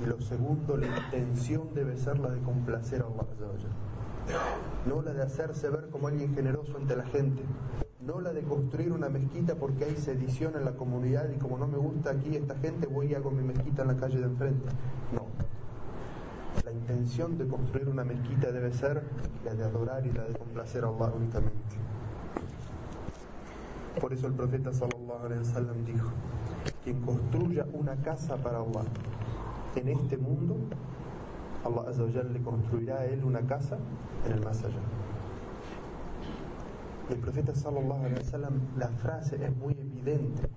Y 0.03 0.07
lo 0.07 0.21
segundo, 0.21 0.77
la 0.77 0.87
intención 0.87 1.75
debe 1.75 1.97
ser 1.97 2.19
la 2.19 2.31
de 2.31 2.41
complacer 2.41 3.03
a 3.03 3.05
Allah, 3.05 3.21
no 4.87 5.03
la 5.03 5.13
de 5.13 5.23
hacerse 5.23 5.69
ver 5.69 5.89
como 5.91 6.09
alguien 6.09 6.35
generoso 6.35 6.77
ante 6.77 6.97
la 6.97 7.05
gente, 7.05 7.43
no 8.07 8.21
la 8.21 8.33
de 8.33 8.43
construir 8.43 8.93
una 8.93 9.09
mezquita 9.09 9.55
porque 9.55 9.85
hay 9.85 9.97
sedición 9.97 10.55
en 10.57 10.65
la 10.65 10.73
comunidad 10.73 11.29
y 11.35 11.39
como 11.39 11.59
no 11.59 11.67
me 11.67 11.77
gusta 11.77 12.11
aquí 12.11 12.37
esta 12.37 12.55
gente 12.57 12.87
voy 12.87 13.09
y 13.09 13.15
hago 13.15 13.31
mi 13.31 13.43
mezquita 13.43 13.83
en 13.83 13.89
la 13.89 13.97
calle 13.97 14.19
de 14.19 14.25
enfrente. 14.25 14.69
No. 15.13 15.27
La 16.65 16.73
intención 16.73 17.37
de 17.37 17.47
construir 17.47 17.89
una 17.89 18.05
mezquita 18.05 18.51
debe 18.53 18.73
ser 18.73 19.03
la 19.45 19.55
de 19.55 19.65
adorar 19.65 20.07
y 20.07 20.13
la 20.13 20.25
de 20.25 20.35
complacer 20.35 20.85
a 20.85 20.89
Allah 20.89 21.13
únicamente. 21.15 21.77
Por 24.01 24.13
eso 24.13 24.29
el 24.29 24.33
profeta 24.33 24.73
sallallahu 24.73 25.27
alaihi 25.27 25.41
wasallam 25.41 25.85
dijo, 25.85 26.11
quien 26.85 27.01
construya 27.03 27.67
una 27.73 27.97
casa 27.97 28.37
para 28.37 28.59
Allah 28.59 28.85
en 29.77 29.89
este 29.89 30.17
mundo, 30.17 30.57
Allah 31.65 31.91
Azza 31.91 32.23
le 32.23 32.41
construirá 32.41 33.01
a 33.01 33.05
él 33.05 33.25
una 33.25 33.41
casa 33.43 33.77
en 34.27 34.33
el 34.33 34.45
más 34.45 34.65
allá. 34.65 35.00
El 37.11 37.19
profeta 37.19 37.53
sallallahu 37.53 38.05
alaihi 38.05 38.19
wasallam, 38.19 38.61
la 38.79 38.89
frase 38.89 39.45
es 39.45 39.57
muy 39.57 39.73
evidente. 39.73 40.49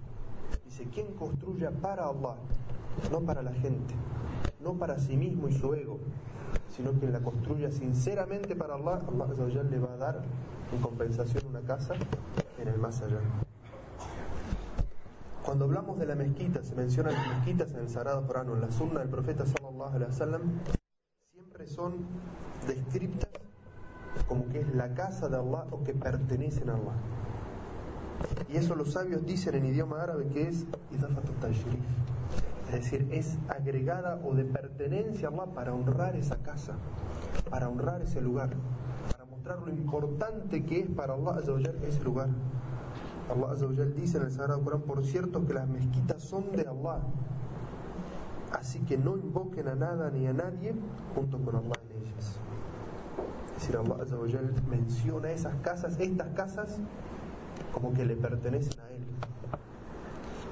Dice, 0.63 0.85
quien 0.93 1.13
construya 1.15 1.71
para 1.71 2.05
Allah, 2.05 2.35
no 3.11 3.21
para 3.21 3.41
la 3.41 3.53
gente, 3.53 3.95
no 4.59 4.73
para 4.73 4.99
sí 4.99 5.17
mismo 5.17 5.47
y 5.47 5.53
su 5.53 5.73
ego, 5.73 5.97
sino 6.69 6.91
quien 6.91 7.11
la 7.11 7.21
construya 7.21 7.71
sinceramente 7.71 8.55
para 8.55 8.75
Allah, 8.75 9.01
Allah 9.07 9.63
le 9.63 9.79
va 9.79 9.93
a 9.93 9.97
dar 9.97 10.21
en 10.71 10.81
compensación 10.81 11.43
una 11.47 11.61
casa 11.61 11.95
en 12.59 12.67
el 12.67 12.77
más 12.77 13.01
allá. 13.01 13.19
Cuando 15.43 15.65
hablamos 15.65 15.97
de 15.97 16.05
la 16.05 16.15
mezquita, 16.15 16.61
se 16.61 16.75
mencionan 16.75 17.13
las 17.13 17.27
mezquitas 17.29 17.71
en 17.71 17.79
el 17.79 17.89
Sagrado 17.89 18.27
Corán 18.27 18.47
en 18.49 18.61
la 18.61 18.71
sunna 18.71 18.99
del 18.99 19.09
profeta 19.09 19.43
sallallahu 19.45 19.95
alaihi 19.95 20.11
wasallam, 20.11 20.41
siempre 21.33 21.65
son 21.65 22.05
descritas 22.67 23.42
como 24.27 24.47
que 24.49 24.61
es 24.61 24.73
la 24.73 24.93
casa 24.93 25.27
de 25.29 25.37
Allah 25.37 25.65
o 25.71 25.83
que 25.83 25.93
pertenecen 25.93 26.69
a 26.69 26.73
Allah. 26.73 26.95
Y 28.49 28.57
eso 28.57 28.75
los 28.75 28.93
sabios 28.93 29.25
dicen 29.25 29.55
en 29.55 29.65
idioma 29.65 30.01
árabe 30.01 30.27
que 30.27 30.47
es 30.47 30.65
Es 32.67 32.71
decir, 32.71 33.07
es 33.11 33.37
agregada 33.49 34.19
o 34.23 34.33
de 34.33 34.45
pertenencia 34.45 35.27
a 35.27 35.31
Allah 35.31 35.45
para 35.53 35.73
honrar 35.73 36.15
esa 36.15 36.37
casa, 36.37 36.73
para 37.49 37.69
honrar 37.69 38.01
ese 38.01 38.21
lugar, 38.21 38.51
para 39.11 39.25
mostrar 39.25 39.59
lo 39.61 39.69
importante 39.69 40.63
que 40.63 40.81
es 40.81 40.89
para 40.89 41.13
Allah 41.13 41.41
ese 41.87 42.03
lugar. 42.03 42.29
Allah 43.29 43.85
dice 43.95 44.17
en 44.17 44.23
el 44.23 44.31
Sagrado 44.31 44.61
Corán, 44.63 44.81
por 44.81 45.03
cierto 45.05 45.45
que 45.45 45.53
las 45.53 45.67
mezquitas 45.67 46.21
son 46.21 46.51
de 46.51 46.67
Allah, 46.67 46.99
así 48.51 48.79
que 48.79 48.97
no 48.97 49.17
invoquen 49.17 49.67
a 49.67 49.75
nada 49.75 50.09
ni 50.11 50.27
a 50.27 50.33
nadie 50.33 50.73
junto 51.15 51.37
con 51.39 51.55
Allah 51.55 51.79
en 51.89 52.07
ellas. 52.07 52.39
Es 53.55 53.67
decir, 53.67 53.77
Allah 53.77 54.41
menciona 54.69 55.31
esas 55.31 55.55
casas, 55.61 55.99
estas 55.99 56.29
casas, 56.29 56.79
como 57.73 57.93
que 57.93 58.05
le 58.05 58.15
pertenecen 58.15 58.79
a 58.79 58.89
Él. 58.91 59.03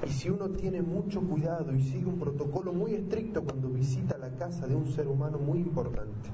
Y 0.06 0.10
si 0.10 0.30
uno 0.30 0.48
tiene 0.50 0.82
mucho 0.82 1.20
cuidado 1.20 1.72
y 1.72 1.82
sigue 1.82 2.06
un 2.06 2.18
protocolo 2.18 2.72
muy 2.72 2.94
estricto 2.94 3.44
cuando 3.44 3.68
visita 3.68 4.18
la 4.18 4.30
casa 4.30 4.66
de 4.66 4.74
un 4.74 4.86
ser 4.86 5.08
humano 5.08 5.38
muy 5.38 5.58
importante, 5.58 6.30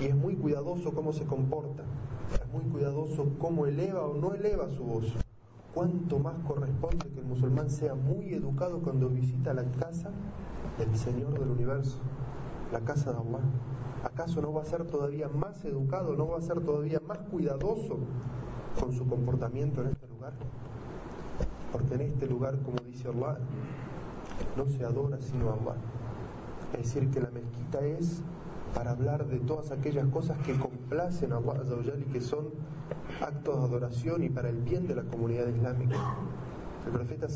y 0.00 0.04
es 0.04 0.14
muy 0.14 0.36
cuidadoso 0.36 0.92
cómo 0.92 1.12
se 1.12 1.24
comporta, 1.24 1.84
es 2.34 2.52
muy 2.52 2.64
cuidadoso 2.70 3.26
cómo 3.38 3.66
eleva 3.66 4.02
o 4.02 4.14
no 4.14 4.34
eleva 4.34 4.68
su 4.68 4.84
voz. 4.84 5.14
Cuánto 5.72 6.18
más 6.18 6.34
corresponde 6.46 7.08
que 7.10 7.20
el 7.20 7.26
musulmán 7.26 7.70
sea 7.70 7.94
muy 7.94 8.32
educado 8.34 8.80
cuando 8.80 9.08
visita 9.08 9.54
la 9.54 9.64
casa 9.72 10.10
del 10.78 10.94
Señor 10.96 11.38
del 11.38 11.50
universo, 11.50 11.98
la 12.72 12.80
casa 12.80 13.12
de 13.12 13.18
Allah. 13.18 13.40
¿Acaso 14.06 14.40
no 14.40 14.52
va 14.52 14.62
a 14.62 14.64
ser 14.64 14.84
todavía 14.84 15.28
más 15.28 15.64
educado, 15.64 16.14
no 16.14 16.28
va 16.28 16.38
a 16.38 16.40
ser 16.40 16.60
todavía 16.60 17.00
más 17.08 17.18
cuidadoso 17.28 17.98
con 18.78 18.92
su 18.92 19.04
comportamiento 19.04 19.82
en 19.82 19.88
este 19.88 20.06
lugar? 20.06 20.32
Porque 21.72 21.94
en 21.94 22.00
este 22.02 22.28
lugar, 22.28 22.56
como 22.60 22.76
dice 22.86 23.08
Allah, 23.08 23.38
no 24.56 24.64
se 24.68 24.84
adora 24.84 25.18
sino 25.20 25.50
a 25.50 25.54
Allah. 25.54 25.74
Es 26.74 26.94
decir, 26.94 27.10
que 27.10 27.20
la 27.20 27.30
mezquita 27.30 27.80
es 27.80 28.22
para 28.74 28.92
hablar 28.92 29.26
de 29.26 29.40
todas 29.40 29.72
aquellas 29.72 30.06
cosas 30.10 30.38
que 30.46 30.56
complacen 30.56 31.32
a 31.32 31.38
Allah 31.38 31.94
y 31.98 32.12
que 32.12 32.20
son 32.20 32.50
actos 33.20 33.58
de 33.58 33.64
adoración 33.64 34.22
y 34.22 34.28
para 34.28 34.50
el 34.50 34.62
bien 34.62 34.86
de 34.86 34.94
la 34.94 35.02
comunidad 35.02 35.48
islámica. 35.48 35.96
El 36.86 36.92
profeta 36.92 37.26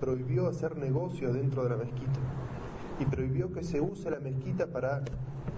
prohibió 0.00 0.48
hacer 0.48 0.76
negocio 0.76 1.32
dentro 1.32 1.62
de 1.62 1.70
la 1.70 1.76
mezquita 1.76 2.18
y 3.00 3.04
prohibió 3.06 3.52
que 3.52 3.62
se 3.62 3.80
use 3.80 4.10
la 4.10 4.18
mezquita 4.18 4.66
para 4.66 5.02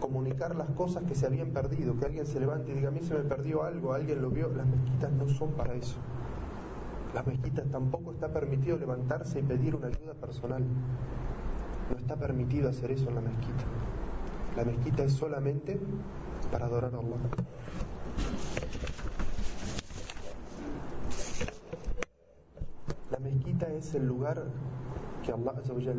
comunicar 0.00 0.54
las 0.54 0.70
cosas 0.70 1.04
que 1.04 1.14
se 1.14 1.26
habían 1.26 1.50
perdido, 1.50 1.98
que 1.98 2.06
alguien 2.06 2.26
se 2.26 2.40
levante 2.40 2.72
y 2.72 2.74
diga 2.74 2.88
a 2.88 2.92
mí 2.92 3.00
se 3.00 3.14
me 3.14 3.20
perdió 3.20 3.62
algo, 3.62 3.92
alguien 3.92 4.22
lo 4.22 4.30
vio, 4.30 4.48
las 4.48 4.66
mezquitas 4.66 5.12
no 5.12 5.28
son 5.28 5.52
para 5.52 5.74
eso. 5.74 5.96
Las 7.14 7.26
mezquitas 7.26 7.68
tampoco 7.70 8.12
está 8.12 8.28
permitido 8.28 8.78
levantarse 8.78 9.40
y 9.40 9.42
pedir 9.42 9.74
una 9.74 9.88
ayuda 9.88 10.14
personal. 10.14 10.62
No 11.90 11.98
está 11.98 12.16
permitido 12.16 12.68
hacer 12.68 12.92
eso 12.92 13.08
en 13.08 13.16
la 13.16 13.20
mezquita. 13.20 13.64
La 14.56 14.64
mezquita 14.64 15.02
es 15.02 15.12
solamente 15.12 15.80
para 16.52 16.66
adorar 16.66 16.94
a 16.94 16.98
Allah. 16.98 17.16
La 23.10 23.18
mezquita 23.18 23.66
es 23.72 23.94
el 23.94 24.06
lugar 24.06 24.44
que 25.24 25.32
Allah 25.32 25.54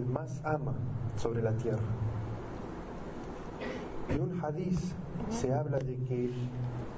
más 0.07 0.41
ama 0.43 0.73
sobre 1.15 1.41
la 1.41 1.51
tierra. 1.57 1.83
En 4.09 4.21
un 4.21 4.43
hadith 4.43 4.79
se 5.29 5.53
habla 5.53 5.79
de 5.79 5.95
que 6.03 6.31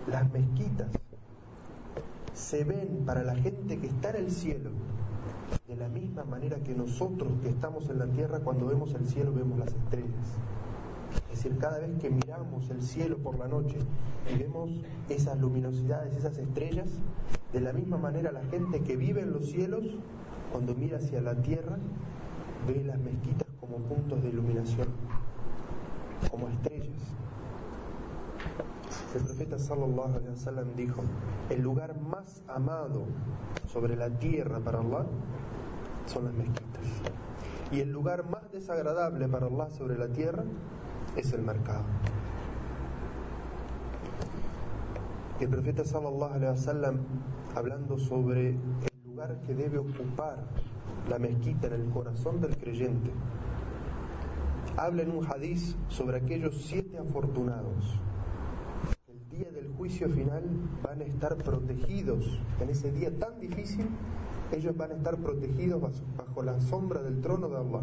las 0.08 0.32
mezquitas 0.32 0.88
se 2.34 2.64
ven 2.64 3.04
para 3.06 3.24
la 3.24 3.36
gente 3.36 3.80
que 3.80 3.88
está 3.88 4.10
en 4.12 4.26
el 4.26 4.32
cielo 4.32 4.72
de 5.68 5.76
la 5.76 5.88
misma 5.88 6.24
manera 6.24 6.58
que 6.58 6.74
nosotros 6.74 7.32
que 7.42 7.50
estamos 7.50 7.90
en 7.90 8.00
la 8.00 8.08
tierra 8.08 8.40
cuando 8.40 8.66
vemos 8.66 8.94
el 8.94 9.08
cielo 9.08 9.34
vemos 9.34 9.60
las 9.60 9.74
estrellas. 9.74 10.38
Es 11.32 11.44
decir, 11.44 11.58
cada 11.60 11.80
vez 11.80 11.92
que 12.00 12.10
miramos 12.10 12.70
el 12.70 12.82
cielo 12.82 13.18
por 13.18 13.38
la 13.38 13.48
noche 13.48 13.78
y 14.34 14.38
vemos 14.38 14.72
esas 15.10 15.40
luminosidades, 15.40 16.16
esas 16.16 16.38
estrellas, 16.38 16.90
de 17.52 17.62
la 17.62 17.74
misma 17.74 17.98
manera 17.98 18.32
la 18.32 18.44
gente 18.46 18.82
que 18.82 18.96
vive 18.98 19.22
en 19.22 19.32
los 19.32 19.48
cielos, 19.48 19.84
cuando 20.54 20.76
mira 20.76 20.98
hacia 20.98 21.20
la 21.20 21.34
tierra, 21.34 21.78
ve 22.68 22.84
las 22.84 23.00
mezquitas 23.00 23.48
como 23.60 23.78
puntos 23.78 24.22
de 24.22 24.30
iluminación, 24.30 24.88
como 26.30 26.48
estrellas. 26.48 27.02
El 29.16 29.24
profeta 29.24 29.58
sallallahu 29.58 30.16
alaihi 30.16 30.30
wasallam 30.30 30.76
dijo, 30.76 31.02
el 31.50 31.62
lugar 31.64 32.00
más 32.00 32.44
amado 32.48 33.04
sobre 33.66 33.96
la 33.96 34.12
tierra 34.12 34.60
para 34.60 34.80
Allah 34.80 35.06
son 36.06 36.26
las 36.26 36.34
mezquitas. 36.36 36.84
Y 37.72 37.80
el 37.80 37.92
lugar 37.92 38.30
más 38.30 38.52
desagradable 38.52 39.28
para 39.28 39.48
Allah 39.48 39.72
sobre 39.72 39.98
la 39.98 40.08
tierra 40.10 40.44
es 41.18 41.34
el 41.34 41.42
mercado. 41.42 41.86
El 45.40 45.50
profeta 45.50 45.84
sallallahu 45.84 46.34
alaihi 46.36 46.52
wasallam 46.52 47.00
hablando 47.56 47.98
sobre 47.98 48.56
que 49.46 49.56
debe 49.56 49.78
ocupar 49.78 50.38
la 51.10 51.18
mezquita 51.18 51.68
en 51.68 51.74
el 51.74 51.90
corazón 51.90 52.42
del 52.42 52.58
creyente, 52.58 53.12
habla 54.78 55.04
en 55.04 55.12
un 55.12 55.26
hadiz 55.26 55.76
sobre 55.88 56.18
aquellos 56.18 56.62
siete 56.64 56.98
afortunados. 56.98 58.00
El 59.08 59.30
día 59.30 59.52
del 59.52 59.70
juicio 59.74 60.10
final 60.10 60.44
van 60.84 61.02
a 61.02 61.06
estar 61.06 61.38
protegidos 61.38 62.40
en 62.60 62.70
ese 62.70 62.92
día 62.92 63.18
tan 63.18 63.40
difícil, 63.40 63.88
ellos 64.52 64.76
van 64.76 64.92
a 64.92 64.96
estar 64.96 65.18
protegidos 65.18 66.04
bajo 66.18 66.44
la 66.44 66.60
sombra 66.60 67.02
del 67.02 67.22
trono 67.22 67.48
de 67.48 67.58
Allah 67.58 67.82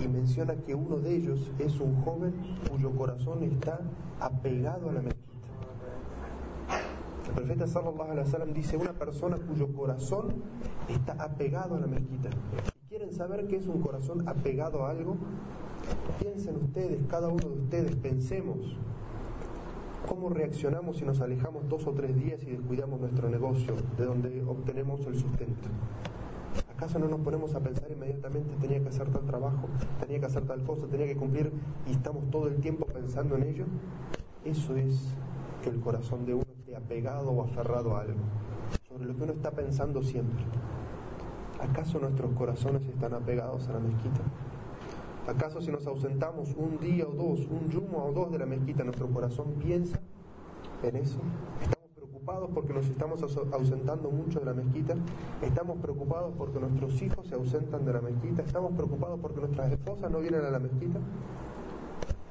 y 0.00 0.08
menciona 0.08 0.54
que 0.56 0.74
uno 0.74 0.96
de 0.98 1.14
ellos 1.14 1.50
es 1.58 1.78
un 1.80 2.02
joven 2.02 2.34
cuyo 2.70 2.90
corazón 2.92 3.42
está 3.42 3.80
apegado 4.20 4.90
a 4.90 4.92
la 4.92 5.02
mezquita. 5.02 5.13
Profeta 7.34 7.66
sallallahu 7.66 8.12
alaihi 8.12 8.26
wasallam 8.26 8.52
dice 8.52 8.76
una 8.76 8.92
persona 8.92 9.36
cuyo 9.36 9.66
corazón 9.74 10.42
está 10.88 11.14
apegado 11.14 11.74
a 11.74 11.80
la 11.80 11.88
mezquita. 11.88 12.30
¿Y 12.84 12.88
quieren 12.88 13.12
saber 13.12 13.48
qué 13.48 13.56
es 13.56 13.66
un 13.66 13.80
corazón 13.80 14.28
apegado 14.28 14.86
a 14.86 14.90
algo? 14.90 15.16
Piensen 16.20 16.56
ustedes, 16.56 17.00
cada 17.08 17.28
uno 17.28 17.48
de 17.48 17.60
ustedes, 17.60 17.96
pensemos 17.96 18.76
cómo 20.08 20.28
reaccionamos 20.28 20.98
si 20.98 21.04
nos 21.04 21.20
alejamos 21.20 21.68
dos 21.68 21.86
o 21.88 21.92
tres 21.92 22.14
días 22.14 22.40
y 22.44 22.52
descuidamos 22.52 23.00
nuestro 23.00 23.28
negocio, 23.28 23.74
de 23.98 24.04
donde 24.04 24.44
obtenemos 24.44 25.04
el 25.06 25.18
sustento. 25.18 25.68
¿Acaso 26.72 27.00
no 27.00 27.08
nos 27.08 27.20
ponemos 27.20 27.52
a 27.56 27.60
pensar 27.60 27.90
inmediatamente 27.90 28.54
tenía 28.60 28.80
que 28.80 28.90
hacer 28.90 29.10
tal 29.10 29.24
trabajo, 29.24 29.68
tenía 30.00 30.20
que 30.20 30.26
hacer 30.26 30.46
tal 30.46 30.62
cosa, 30.62 30.86
tenía 30.86 31.06
que 31.06 31.16
cumplir 31.16 31.50
y 31.88 31.92
estamos 31.92 32.30
todo 32.30 32.46
el 32.46 32.60
tiempo 32.60 32.86
pensando 32.86 33.34
en 33.34 33.42
ello? 33.42 33.64
Eso 34.44 34.76
es 34.76 35.14
que 35.62 35.70
el 35.70 35.80
corazón 35.80 36.26
de 36.26 36.34
uno 36.34 36.53
apegado 36.76 37.30
o 37.30 37.42
aferrado 37.42 37.96
a 37.96 38.02
algo, 38.02 38.20
sobre 38.88 39.06
lo 39.06 39.16
que 39.16 39.22
uno 39.22 39.32
está 39.32 39.50
pensando 39.50 40.02
siempre. 40.02 40.44
¿Acaso 41.60 41.98
nuestros 41.98 42.32
corazones 42.32 42.82
están 42.86 43.14
apegados 43.14 43.68
a 43.68 43.74
la 43.74 43.80
mezquita? 43.80 44.20
¿Acaso 45.26 45.62
si 45.62 45.70
nos 45.70 45.86
ausentamos 45.86 46.54
un 46.56 46.78
día 46.78 47.06
o 47.06 47.12
dos, 47.12 47.46
un 47.48 47.70
yumo 47.70 48.04
o 48.04 48.12
dos 48.12 48.30
de 48.30 48.38
la 48.38 48.46
mezquita, 48.46 48.84
nuestro 48.84 49.08
corazón 49.08 49.54
piensa 49.54 49.98
en 50.82 50.96
eso? 50.96 51.18
¿Estamos 51.62 51.90
preocupados 51.94 52.50
porque 52.52 52.74
nos 52.74 52.86
estamos 52.86 53.22
ausentando 53.52 54.10
mucho 54.10 54.40
de 54.40 54.46
la 54.46 54.52
mezquita? 54.52 54.94
¿Estamos 55.40 55.78
preocupados 55.78 56.34
porque 56.36 56.60
nuestros 56.60 57.00
hijos 57.00 57.26
se 57.26 57.36
ausentan 57.36 57.86
de 57.86 57.94
la 57.94 58.02
mezquita? 58.02 58.42
¿Estamos 58.42 58.72
preocupados 58.72 59.18
porque 59.20 59.40
nuestras 59.40 59.72
esposas 59.72 60.10
no 60.10 60.20
vienen 60.20 60.44
a 60.44 60.50
la 60.50 60.58
mezquita? 60.58 60.98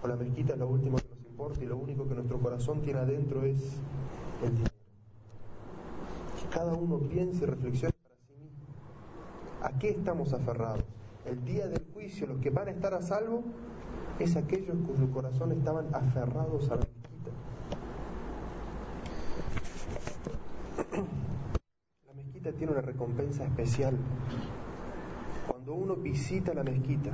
¿O 0.04 0.08
la 0.08 0.16
mezquita 0.16 0.54
es 0.54 0.60
lo 0.60 0.68
último 0.68 0.98
que 0.98 1.10
nos 1.10 1.26
importa 1.26 1.64
y 1.64 1.66
lo 1.66 1.78
único 1.78 2.08
que 2.08 2.14
nuestro 2.14 2.38
corazón 2.38 2.82
tiene 2.82 3.00
adentro 3.00 3.44
es 3.44 3.80
el? 4.44 4.54
Que 6.40 6.50
cada 6.54 6.74
uno 6.74 7.00
piense 7.00 7.44
y 7.44 7.48
reflexione 7.48 7.94
para 8.04 8.16
sí 8.28 8.34
mismo. 8.34 8.66
¿A 9.62 9.78
qué 9.80 9.90
estamos 9.90 10.34
aferrados? 10.34 10.84
el 11.26 11.44
día 11.46 11.68
del 11.68 11.84
juicio, 11.94 12.28
los 12.28 12.40
que 12.40 12.50
van 12.50 12.68
a 12.68 12.72
estar 12.72 12.94
a 12.94 13.02
salvo, 13.02 13.44
es 14.20 14.36
aquellos 14.36 14.76
cuyo 14.86 15.12
corazón 15.12 15.52
estaban 15.52 15.94
aferrados 15.94 16.70
a 16.70 16.76
la 16.76 16.82
mezquita. 16.82 17.32
La 22.08 22.14
mezquita 22.14 22.52
tiene 22.52 22.74
una 22.74 22.82
recompensa 22.82 23.44
especial. 23.46 23.98
Cuando 25.48 25.74
uno 25.74 25.96
visita 25.96 26.54
la 26.54 26.64
mezquita, 26.64 27.12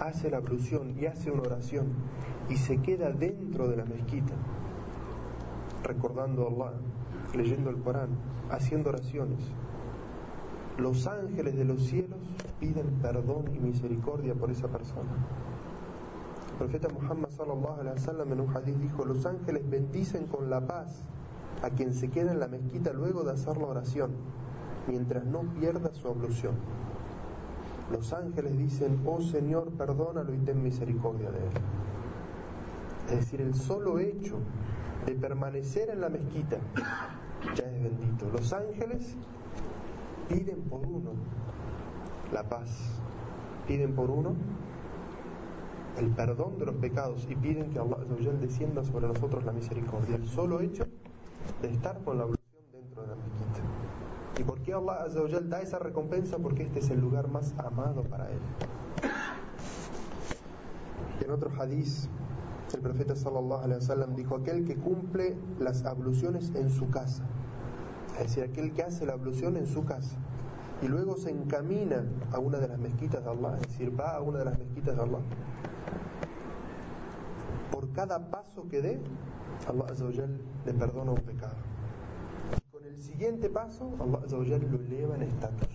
hace 0.00 0.30
la 0.30 0.38
ablución 0.38 0.94
y 0.98 1.06
hace 1.06 1.30
una 1.30 1.42
oración 1.42 1.86
y 2.48 2.56
se 2.56 2.80
queda 2.80 3.10
dentro 3.10 3.68
de 3.68 3.76
la 3.76 3.84
mezquita, 3.84 4.34
recordando 5.86 6.44
a 6.44 6.50
Allah, 6.50 6.78
leyendo 7.34 7.70
el 7.70 7.76
Corán, 7.82 8.10
haciendo 8.50 8.90
oraciones, 8.90 9.38
los 10.78 11.06
ángeles 11.06 11.56
de 11.56 11.64
los 11.64 11.82
cielos 11.82 12.18
piden 12.60 12.98
perdón 13.00 13.44
y 13.54 13.60
misericordia 13.60 14.34
por 14.34 14.50
esa 14.50 14.68
persona. 14.68 15.10
El 16.52 16.56
profeta 16.58 16.88
Muhammad 16.88 17.30
sallallahu 17.30 17.80
alaihi 17.80 17.98
wasallam 17.98 18.32
en 18.32 18.40
un 18.40 18.56
hadith 18.56 18.76
dijo, 18.76 19.04
los 19.04 19.24
ángeles 19.26 19.68
bendicen 19.68 20.26
con 20.26 20.50
la 20.50 20.66
paz 20.66 21.02
a 21.62 21.70
quien 21.70 21.94
se 21.94 22.10
queda 22.10 22.32
en 22.32 22.40
la 22.40 22.48
mezquita 22.48 22.92
luego 22.92 23.24
de 23.24 23.32
hacer 23.32 23.56
la 23.56 23.66
oración, 23.66 24.12
mientras 24.86 25.24
no 25.24 25.42
pierda 25.58 25.92
su 25.92 26.08
ablución. 26.08 26.54
Los 27.90 28.12
ángeles 28.12 28.56
dicen, 28.56 29.00
oh 29.06 29.20
Señor, 29.20 29.70
perdónalo 29.72 30.34
y 30.34 30.38
ten 30.38 30.62
misericordia 30.62 31.30
de 31.30 31.38
él. 31.38 31.52
Es 33.10 33.16
decir, 33.16 33.40
el 33.40 33.54
solo 33.54 33.98
hecho 33.98 34.36
de 35.06 35.14
permanecer 35.14 35.90
en 35.90 36.00
la 36.00 36.08
mezquita 36.08 36.58
ya 37.54 37.64
es 37.64 37.82
bendito. 37.82 38.28
Los 38.32 38.52
ángeles 38.52 39.14
piden 40.28 40.62
por 40.62 40.80
uno 40.80 41.12
la 42.32 42.42
paz, 42.42 43.00
piden 43.66 43.94
por 43.94 44.10
uno 44.10 44.34
el 45.98 46.10
perdón 46.10 46.58
de 46.58 46.66
los 46.66 46.74
pecados 46.76 47.26
y 47.30 47.36
piden 47.36 47.70
que 47.70 47.78
Allah 47.78 47.98
descienda 48.40 48.84
sobre 48.84 49.06
nosotros 49.06 49.44
la 49.44 49.52
misericordia. 49.52 50.16
El 50.16 50.26
solo 50.26 50.60
hecho 50.60 50.86
de 51.62 51.68
estar 51.68 51.98
con 52.04 52.18
la 52.18 52.24
evolución 52.24 52.64
dentro 52.72 53.02
de 53.02 53.08
la 53.08 53.14
mezquita. 53.14 53.60
¿Y 54.38 54.44
por 54.44 54.60
qué 54.60 54.74
Allah 54.74 55.06
da 55.44 55.62
esa 55.62 55.78
recompensa? 55.78 56.38
Porque 56.38 56.64
este 56.64 56.80
es 56.80 56.90
el 56.90 57.00
lugar 57.00 57.28
más 57.28 57.54
amado 57.58 58.02
para 58.02 58.30
Él. 58.30 58.38
En 61.24 61.30
otro 61.30 61.50
hadith, 61.58 62.08
el 62.76 62.82
profeta 62.82 63.16
sallallahu 63.16 63.64
alaihi 63.64 63.80
wasallam 63.80 64.14
dijo: 64.14 64.36
Aquel 64.36 64.64
que 64.64 64.76
cumple 64.76 65.34
las 65.58 65.84
abluciones 65.84 66.52
en 66.54 66.70
su 66.70 66.90
casa, 66.90 67.24
es 68.20 68.28
decir, 68.28 68.44
aquel 68.44 68.72
que 68.72 68.82
hace 68.82 69.06
la 69.06 69.14
ablución 69.14 69.56
en 69.56 69.66
su 69.66 69.84
casa 69.84 70.16
y 70.82 70.88
luego 70.88 71.16
se 71.16 71.30
encamina 71.30 72.04
a 72.32 72.38
una 72.38 72.58
de 72.58 72.68
las 72.68 72.78
mezquitas 72.78 73.24
de 73.24 73.30
Allah, 73.30 73.56
es 73.56 73.68
decir, 73.68 73.98
va 73.98 74.16
a 74.16 74.20
una 74.20 74.40
de 74.40 74.44
las 74.44 74.58
mezquitas 74.58 74.94
de 74.94 75.02
Allah. 75.02 75.20
Por 77.70 77.90
cada 77.92 78.30
paso 78.30 78.68
que 78.68 78.82
dé, 78.82 79.00
Allah 79.66 80.26
le 80.66 80.74
perdona 80.74 81.12
un 81.12 81.22
pecado. 81.22 81.56
Y 82.56 82.70
con 82.70 82.84
el 82.84 83.00
siguiente 83.00 83.48
paso, 83.48 83.90
Allah 83.98 84.58
lo 84.58 84.76
eleva 84.76 85.16
en 85.16 85.22
estatus. 85.22 85.68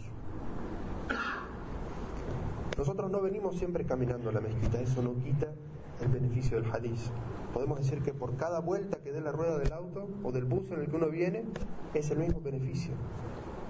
Nosotros 2.77 3.09
no 3.09 3.21
venimos 3.21 3.57
siempre 3.57 3.85
caminando 3.85 4.29
a 4.29 4.33
la 4.33 4.41
mezquita, 4.41 4.79
eso 4.79 5.01
no 5.01 5.15
quita 5.15 5.51
el 6.01 6.09
beneficio 6.09 6.61
del 6.61 6.71
hadith. 6.71 6.99
Podemos 7.53 7.79
decir 7.79 8.01
que 8.01 8.13
por 8.13 8.35
cada 8.37 8.59
vuelta 8.59 8.97
que 9.03 9.11
dé 9.11 9.21
la 9.21 9.31
rueda 9.31 9.57
del 9.57 9.73
auto 9.73 10.07
o 10.23 10.31
del 10.31 10.45
bus 10.45 10.71
en 10.71 10.81
el 10.81 10.89
que 10.89 10.95
uno 10.95 11.09
viene, 11.09 11.43
es 11.93 12.09
el 12.11 12.19
mismo 12.19 12.41
beneficio. 12.41 12.93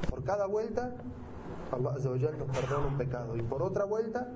Por 0.10 0.24
cada 0.24 0.46
vuelta, 0.46 0.96
Allah 1.72 2.32
nos 2.38 2.58
perdona 2.58 2.88
un 2.88 2.98
pecado. 2.98 3.36
Y 3.38 3.42
por 3.42 3.64
otra 3.64 3.86
vuelta, 3.86 4.28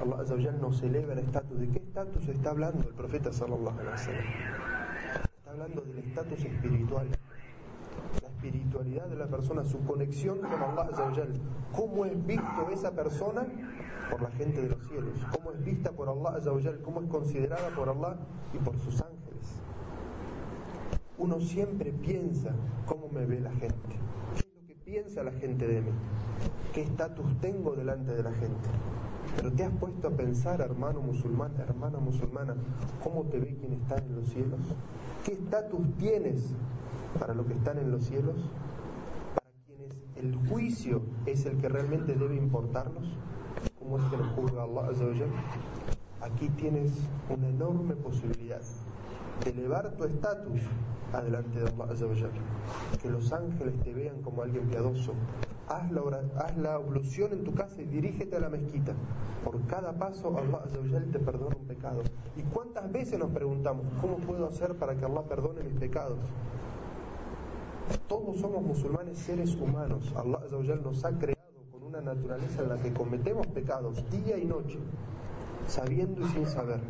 Allah 0.00 0.52
nos 0.52 0.82
eleva 0.82 1.12
el 1.12 1.20
estatus. 1.20 1.58
¿De 1.60 1.68
qué 1.68 1.78
estatus 1.78 2.28
está 2.28 2.50
hablando 2.50 2.88
el 2.88 2.94
profeta 2.94 3.32
sallallahu 3.32 3.78
alaihi 3.78 3.90
wasallam? 3.90 4.24
Está 5.38 5.50
hablando 5.50 5.80
del 5.82 5.98
estatus 5.98 6.44
espiritual. 6.44 7.08
Espiritualidad 8.44 9.06
de 9.06 9.16
la 9.16 9.26
persona, 9.26 9.64
su 9.64 9.82
conexión 9.86 10.38
con 10.40 10.52
Allah 10.52 10.90
¿Cómo 11.74 12.04
es 12.04 12.26
visto 12.26 12.68
esa 12.70 12.90
persona 12.90 13.46
por 14.10 14.20
la 14.20 14.30
gente 14.32 14.60
de 14.60 14.68
los 14.68 14.86
cielos? 14.86 15.14
¿Cómo 15.32 15.52
es 15.52 15.64
vista 15.64 15.92
por 15.92 16.10
Allah 16.10 16.38
¿Cómo 16.84 17.00
es 17.00 17.08
considerada 17.08 17.70
por 17.74 17.88
Allah 17.88 18.18
y 18.52 18.58
por 18.58 18.78
sus 18.80 19.00
ángeles? 19.00 19.62
Uno 21.16 21.40
siempre 21.40 21.90
piensa 21.90 22.54
cómo 22.84 23.08
me 23.08 23.24
ve 23.24 23.40
la 23.40 23.52
gente 23.52 23.98
piensa 24.84 25.22
la 25.22 25.32
gente 25.32 25.66
de 25.66 25.80
mí? 25.80 25.90
¿Qué 26.74 26.82
estatus 26.82 27.26
tengo 27.40 27.74
delante 27.74 28.12
de 28.12 28.22
la 28.22 28.32
gente? 28.32 28.68
Pero 29.36 29.50
te 29.52 29.64
has 29.64 29.72
puesto 29.72 30.08
a 30.08 30.10
pensar, 30.10 30.60
hermano 30.60 31.00
musulmán, 31.00 31.54
hermana 31.58 31.98
musulmana, 31.98 32.54
cómo 33.02 33.24
te 33.24 33.40
ve 33.40 33.56
quien 33.58 33.72
está 33.72 33.96
en 33.96 34.14
los 34.14 34.28
cielos. 34.28 34.60
¿Qué 35.24 35.32
estatus 35.32 35.80
tienes 35.96 36.54
para 37.18 37.34
los 37.34 37.46
que 37.46 37.54
están 37.54 37.78
en 37.78 37.90
los 37.90 38.04
cielos? 38.04 38.36
Para 39.34 39.50
quienes 39.66 39.96
el 40.16 40.48
juicio 40.48 41.02
es 41.26 41.46
el 41.46 41.58
que 41.58 41.68
realmente 41.68 42.14
debe 42.14 42.36
importarnos. 42.36 43.04
¿Cómo 43.78 43.98
es 43.98 44.04
que 44.04 44.16
nos 44.16 44.28
juzga 44.34 44.62
Allah? 44.62 45.26
Aquí 46.20 46.48
tienes 46.50 46.92
una 47.28 47.48
enorme 47.48 47.94
posibilidad 47.96 48.62
de 49.44 49.50
elevar 49.50 49.90
tu 49.92 50.04
estatus 50.04 50.60
adelante 51.12 51.60
de 51.60 51.68
Allah 51.68 52.28
Que 53.02 53.10
los 53.10 53.32
ángeles 53.32 53.78
te 53.82 53.92
vean 53.92 54.22
como 54.22 54.42
alguien 54.42 54.66
piadoso. 54.68 55.12
Haz 55.68 55.90
la, 55.92 56.02
haz 56.38 56.56
la 56.56 56.74
ablución 56.74 57.32
en 57.32 57.44
tu 57.44 57.54
casa 57.54 57.80
y 57.82 57.86
dirígete 57.86 58.36
a 58.36 58.40
la 58.40 58.48
mezquita. 58.48 58.94
Por 59.44 59.60
cada 59.66 59.92
paso 59.92 60.36
Allah 60.36 61.04
te 61.12 61.18
perdona 61.18 61.56
un 61.56 61.66
pecado. 61.66 62.02
¿Y 62.36 62.42
cuántas 62.42 62.90
veces 62.90 63.18
nos 63.18 63.30
preguntamos, 63.30 63.84
¿cómo 64.00 64.16
puedo 64.16 64.48
hacer 64.48 64.74
para 64.76 64.94
que 64.94 65.04
Allah 65.04 65.22
perdone 65.22 65.62
mis 65.62 65.78
pecados? 65.78 66.18
Todos 68.08 68.38
somos 68.38 68.62
musulmanes 68.62 69.18
seres 69.18 69.54
humanos. 69.56 70.12
Allah 70.16 70.76
nos 70.82 71.04
ha 71.04 71.10
creado 71.18 71.34
con 71.70 71.82
una 71.82 72.00
naturaleza 72.00 72.62
en 72.62 72.68
la 72.70 72.76
que 72.78 72.92
cometemos 72.92 73.46
pecados 73.48 74.02
día 74.10 74.38
y 74.38 74.44
noche, 74.44 74.78
sabiendo 75.68 76.20
y 76.22 76.28
sin 76.30 76.46
saber. 76.46 76.80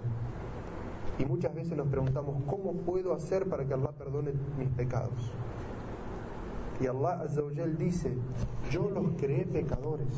Y 1.18 1.24
muchas 1.24 1.54
veces 1.54 1.76
nos 1.76 1.88
preguntamos, 1.88 2.42
¿cómo 2.46 2.72
puedo 2.72 3.14
hacer 3.14 3.48
para 3.48 3.64
que 3.66 3.74
Allah 3.74 3.92
perdone 3.92 4.32
mis 4.58 4.68
pecados? 4.70 5.32
Y 6.80 6.86
Allah 6.86 7.24
dice, 7.78 8.16
yo 8.70 8.90
los 8.90 9.12
creé 9.16 9.46
pecadores. 9.46 10.08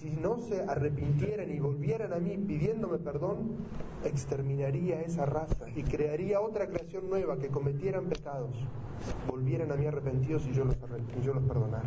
Si 0.00 0.08
no 0.08 0.38
se 0.38 0.62
arrepintieran 0.62 1.50
y 1.50 1.60
volvieran 1.60 2.14
a 2.14 2.16
mí 2.16 2.38
pidiéndome 2.38 2.96
perdón, 2.96 3.50
exterminaría 4.02 5.02
esa 5.02 5.26
raza 5.26 5.68
y 5.76 5.82
crearía 5.82 6.40
otra 6.40 6.68
creación 6.68 7.10
nueva 7.10 7.36
que 7.36 7.48
cometieran 7.48 8.06
pecados, 8.06 8.56
volvieran 9.28 9.70
a 9.72 9.76
mí 9.76 9.84
arrepentidos 9.84 10.46
y 10.46 10.54
yo 10.54 10.64
los, 10.64 10.76
yo 11.22 11.34
los 11.34 11.44
perdonara. 11.44 11.84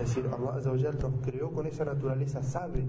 Es 0.00 0.14
decir, 0.14 0.30
Allah 0.32 0.58
Azzawajal 0.58 1.00
nos 1.00 1.14
creó 1.24 1.50
con 1.50 1.66
esa 1.66 1.84
naturaleza, 1.84 2.44
sabe 2.44 2.84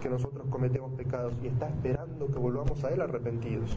que 0.00 0.08
nosotros 0.08 0.46
cometemos 0.48 0.94
pecados 0.94 1.34
y 1.42 1.48
está 1.48 1.68
esperando 1.68 2.28
que 2.28 2.38
volvamos 2.38 2.82
a 2.84 2.88
Él 2.88 3.02
arrepentidos. 3.02 3.76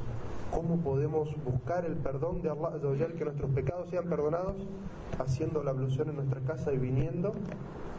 ¿Cómo 0.53 0.77
podemos 0.77 1.27
buscar 1.43 1.83
el 1.83 1.97
perdón 1.97 2.41
de 2.41 2.49
Allah 2.49 3.07
que 3.17 3.25
nuestros 3.25 3.51
pecados 3.51 3.89
sean 3.89 4.05
perdonados? 4.05 4.65
Haciendo 5.19 5.61
la 5.61 5.71
ablución 5.71 6.09
en 6.09 6.15
nuestra 6.15 6.39
casa 6.39 6.71
y 6.71 6.77
viniendo 6.77 7.33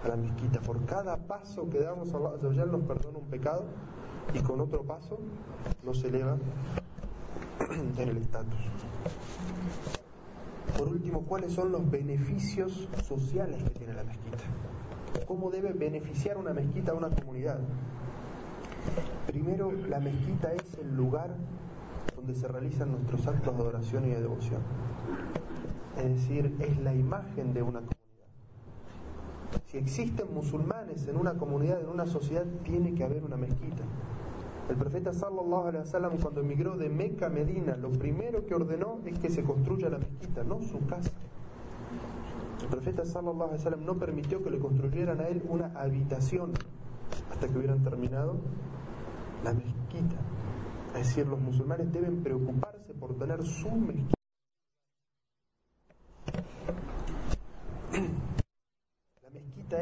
a 0.04 0.08
la 0.08 0.16
mezquita. 0.16 0.60
Por 0.60 0.84
cada 0.84 1.16
paso 1.16 1.68
que 1.68 1.80
damos 1.80 2.12
a 2.14 2.18
Allah 2.18 2.66
nos 2.66 2.82
perdona 2.82 3.18
un 3.18 3.26
pecado 3.26 3.64
y 4.32 4.40
con 4.40 4.60
otro 4.60 4.82
paso 4.82 5.18
nos 5.82 6.02
eleva 6.04 6.36
en 7.98 8.08
el 8.08 8.16
estatus. 8.18 8.58
Por 10.78 10.88
último, 10.88 11.22
¿cuáles 11.22 11.52
son 11.52 11.70
los 11.70 11.88
beneficios 11.90 12.88
sociales 13.04 13.62
que 13.62 13.70
tiene 13.70 13.94
la 13.94 14.04
mezquita? 14.04 14.44
¿Cómo 15.26 15.50
debe 15.50 15.72
beneficiar 15.72 16.36
una 16.36 16.52
mezquita 16.52 16.92
a 16.92 16.94
una 16.94 17.10
comunidad? 17.10 17.60
Primero, 19.26 19.72
la 19.72 20.00
mezquita 20.00 20.52
es 20.52 20.78
el 20.78 20.94
lugar 20.96 21.30
donde 22.16 22.34
se 22.34 22.48
realizan 22.48 22.90
nuestros 22.92 23.26
actos 23.26 23.56
de 23.56 23.62
adoración 23.62 24.06
y 24.06 24.10
de 24.10 24.20
devoción. 24.20 24.60
Es 25.96 26.08
decir, 26.08 26.56
es 26.60 26.78
la 26.78 26.94
imagen 26.94 27.54
de 27.54 27.62
una 27.62 27.80
comunidad. 27.80 27.93
Existen 29.74 30.32
musulmanes 30.32 31.08
en 31.08 31.16
una 31.16 31.34
comunidad, 31.34 31.80
en 31.80 31.88
una 31.88 32.06
sociedad, 32.06 32.44
tiene 32.62 32.94
que 32.94 33.02
haber 33.02 33.24
una 33.24 33.36
mezquita. 33.36 33.82
El 34.70 34.76
profeta 34.76 35.12
sallallahu 35.12 35.66
alaihi 35.66 35.84
wasallam 35.84 36.18
cuando 36.18 36.40
emigró 36.42 36.76
de 36.76 36.88
Meca 36.88 37.26
a 37.26 37.28
Medina, 37.28 37.76
lo 37.76 37.90
primero 37.90 38.46
que 38.46 38.54
ordenó 38.54 39.00
es 39.04 39.18
que 39.18 39.28
se 39.28 39.42
construya 39.42 39.90
la 39.90 39.98
mezquita, 39.98 40.44
no 40.44 40.62
su 40.62 40.78
casa. 40.86 41.10
El 42.62 42.68
profeta 42.68 43.04
sallallahu 43.04 43.42
alaihi 43.42 43.58
wasallam 43.58 43.84
no 43.84 43.94
permitió 43.98 44.44
que 44.44 44.50
le 44.50 44.60
construyeran 44.60 45.20
a 45.20 45.26
él 45.26 45.42
una 45.48 45.72
habitación 45.74 46.52
hasta 47.32 47.48
que 47.48 47.58
hubieran 47.58 47.82
terminado 47.82 48.36
la 49.42 49.52
mezquita. 49.54 50.16
Es 50.94 51.08
decir, 51.08 51.26
los 51.26 51.40
musulmanes 51.40 51.92
deben 51.92 52.22
preocuparse 52.22 52.94
por 52.94 53.18
tener 53.18 53.42
su 53.44 53.70
mezquita. 53.72 54.14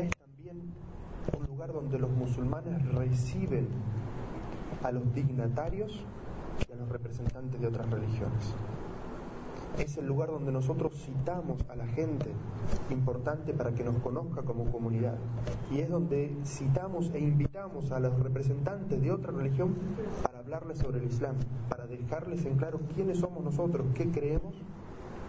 Es 0.00 0.16
también 0.16 0.72
un 1.38 1.46
lugar 1.46 1.72
donde 1.72 1.98
los 1.98 2.10
musulmanes 2.10 2.82
reciben 2.92 3.68
a 4.82 4.90
los 4.90 5.12
dignatarios 5.14 6.04
y 6.66 6.72
a 6.72 6.76
los 6.76 6.88
representantes 6.88 7.60
de 7.60 7.66
otras 7.66 7.90
religiones. 7.90 8.54
Es 9.78 9.96
el 9.98 10.06
lugar 10.06 10.30
donde 10.30 10.50
nosotros 10.50 10.92
citamos 10.94 11.64
a 11.68 11.76
la 11.76 11.86
gente 11.86 12.30
importante 12.90 13.52
para 13.52 13.72
que 13.72 13.84
nos 13.84 13.96
conozca 13.96 14.42
como 14.42 14.64
comunidad. 14.72 15.16
Y 15.70 15.80
es 15.80 15.90
donde 15.90 16.34
citamos 16.44 17.10
e 17.12 17.20
invitamos 17.20 17.90
a 17.92 18.00
los 18.00 18.18
representantes 18.20 19.00
de 19.00 19.12
otra 19.12 19.32
religión 19.32 19.74
para 20.22 20.38
hablarles 20.38 20.78
sobre 20.78 21.00
el 21.00 21.04
Islam, 21.04 21.36
para 21.68 21.86
dejarles 21.86 22.44
en 22.46 22.56
claro 22.56 22.80
quiénes 22.94 23.18
somos 23.18 23.44
nosotros, 23.44 23.86
qué 23.94 24.10
creemos 24.10 24.54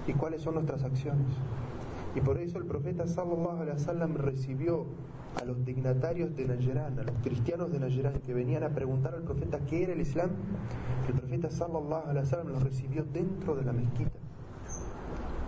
y 0.07 0.13
cuáles 0.13 0.41
son 0.41 0.55
nuestras 0.55 0.83
acciones. 0.83 1.27
Y 2.15 2.21
por 2.21 2.37
eso 2.37 2.59
el 2.59 2.65
profeta 2.65 3.07
sallallahu 3.07 3.61
alaihi 3.61 3.77
wasallam 3.77 4.15
recibió 4.15 4.85
a 5.41 5.45
los 5.45 5.65
dignatarios 5.65 6.35
de 6.35 6.45
Najran, 6.45 6.99
a 6.99 7.03
los 7.03 7.15
cristianos 7.23 7.71
de 7.71 7.79
Najran 7.79 8.21
que 8.21 8.33
venían 8.33 8.63
a 8.63 8.69
preguntar 8.69 9.15
al 9.15 9.23
profeta 9.23 9.59
qué 9.67 9.83
era 9.83 9.93
el 9.93 10.01
Islam, 10.01 10.29
el 11.07 11.13
profeta 11.15 11.49
sallallahu 11.49 12.09
alaihi 12.09 12.25
wasallam 12.25 12.47
los 12.49 12.63
recibió 12.63 13.03
dentro 13.03 13.55
de 13.55 13.63
la 13.63 13.73
mezquita. 13.73 14.19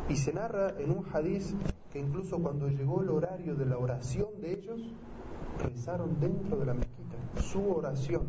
Y 0.10 0.15
se 0.15 0.34
narra 0.34 0.73
en 0.80 0.91
un 0.91 1.06
hadiz 1.13 1.56
que 1.91 1.99
incluso 1.99 2.39
cuando 2.39 2.67
llegó 2.67 3.01
el 3.01 3.10
horario 3.10 3.56
de 3.56 3.65
la 3.65 3.78
oración 3.78 4.28
de 4.41 4.54
ellos, 4.54 4.82
rezaron 5.60 6.19
dentro 6.19 6.58
de 6.58 6.65
la 6.65 6.73
mezquita, 6.73 7.15
su 7.41 7.69
oración. 7.69 8.23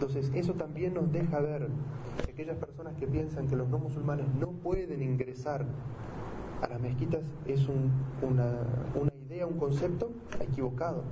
Entonces 0.00 0.32
eso 0.34 0.54
también 0.54 0.94
nos 0.94 1.12
deja 1.12 1.40
ver 1.40 1.68
que 2.24 2.32
aquellas 2.32 2.56
personas 2.56 2.94
que 2.94 3.06
piensan 3.06 3.48
que 3.48 3.54
los 3.54 3.68
no 3.68 3.76
musulmanes 3.76 4.34
no 4.34 4.48
pueden 4.48 5.02
ingresar 5.02 5.66
a 6.62 6.68
las 6.68 6.80
mezquitas 6.80 7.20
es 7.44 7.68
una, 8.22 8.62
idea, 9.28 9.46
un 9.46 9.58
concepto 9.58 10.10
equivocado. 10.40 11.02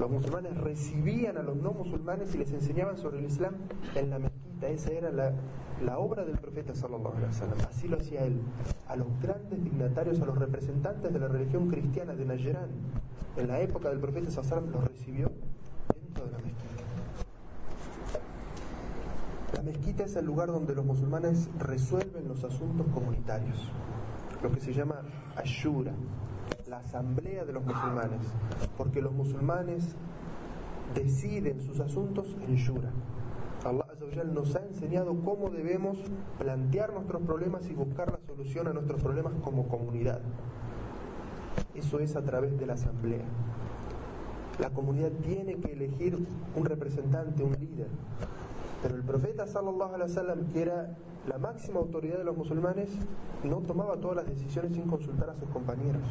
Los 0.00 0.10
musulmanes 0.10 0.56
recibían 0.56 1.36
a 1.38 1.44
los 1.44 1.54
no 1.54 1.70
musulmanes 1.70 2.34
y 2.34 2.38
les 2.38 2.52
enseñaban 2.52 2.96
sobre 2.96 3.20
el 3.20 3.26
Islam 3.26 3.54
en 3.94 4.10
la 4.10 4.18
mezquita. 4.18 4.66
Esa 4.66 4.90
era 4.90 5.12
la, 5.12 5.98
obra 6.00 6.24
del 6.24 6.38
profeta 6.38 6.74
sallallahu 6.74 7.14
alaihi 7.14 7.26
wasallam. 7.26 7.58
Así 7.68 7.86
lo 7.86 7.98
hacía 7.98 8.24
él. 8.24 8.40
A 8.88 8.96
los 8.96 9.06
grandes 9.22 9.62
dignatarios, 9.62 10.20
a 10.20 10.26
los 10.26 10.36
representantes 10.36 11.12
de 11.12 11.20
la 11.20 11.28
religión 11.28 11.68
cristiana 11.68 12.16
de 12.16 12.24
Najran, 12.24 12.70
en 13.36 13.46
la 13.46 13.60
época 13.60 13.88
del 13.88 14.00
profeta 14.00 14.32
sallallahu 14.32 14.72
los 14.72 14.84
recibió 14.88 15.30
dentro 15.94 16.24
de 16.26 16.32
la 16.32 16.38
mezquita. 16.38 16.70
La 19.54 19.62
mezquita 19.62 20.04
es 20.04 20.16
el 20.16 20.24
lugar 20.24 20.48
donde 20.48 20.74
los 20.74 20.84
musulmanes 20.84 21.48
resuelven 21.58 22.28
los 22.28 22.44
asuntos 22.44 22.86
comunitarios 22.94 23.70
lo 24.42 24.50
que 24.50 24.60
se 24.60 24.72
llama 24.72 25.02
Ashura, 25.36 25.92
la 26.66 26.78
asamblea 26.78 27.44
de 27.44 27.52
los 27.52 27.64
musulmanes, 27.64 28.20
porque 28.76 29.02
los 29.02 29.12
musulmanes 29.12 29.94
deciden 30.94 31.60
sus 31.60 31.80
asuntos 31.80 32.36
en 32.46 32.56
Shura. 32.56 32.90
Allah 33.64 33.84
nos 34.32 34.56
ha 34.56 34.64
enseñado 34.66 35.14
cómo 35.22 35.50
debemos 35.50 35.98
plantear 36.38 36.92
nuestros 36.92 37.22
problemas 37.22 37.68
y 37.68 37.74
buscar 37.74 38.10
la 38.10 38.18
solución 38.26 38.66
a 38.68 38.72
nuestros 38.72 39.02
problemas 39.02 39.34
como 39.44 39.68
comunidad. 39.68 40.20
Eso 41.74 42.00
es 42.00 42.16
a 42.16 42.24
través 42.24 42.58
de 42.58 42.66
la 42.66 42.74
asamblea. 42.74 43.24
La 44.58 44.70
comunidad 44.70 45.10
tiene 45.22 45.56
que 45.56 45.72
elegir 45.72 46.26
un 46.56 46.64
representante, 46.64 47.42
un 47.42 47.52
líder. 47.52 47.88
Pero 48.82 48.96
el 48.96 49.02
profeta 49.02 49.46
sallallahu 49.46 49.94
alaihi 49.94 50.10
wasallam, 50.10 50.46
que 50.52 50.62
era 50.62 50.96
la 51.28 51.36
máxima 51.36 51.80
autoridad 51.80 52.16
de 52.18 52.24
los 52.24 52.36
musulmanes 52.36 52.88
no 53.44 53.58
tomaba 53.58 53.96
todas 53.98 54.16
las 54.16 54.26
decisiones 54.26 54.72
sin 54.72 54.86
consultar 54.86 55.28
a 55.28 55.34
sus 55.34 55.48
compañeros, 55.50 56.02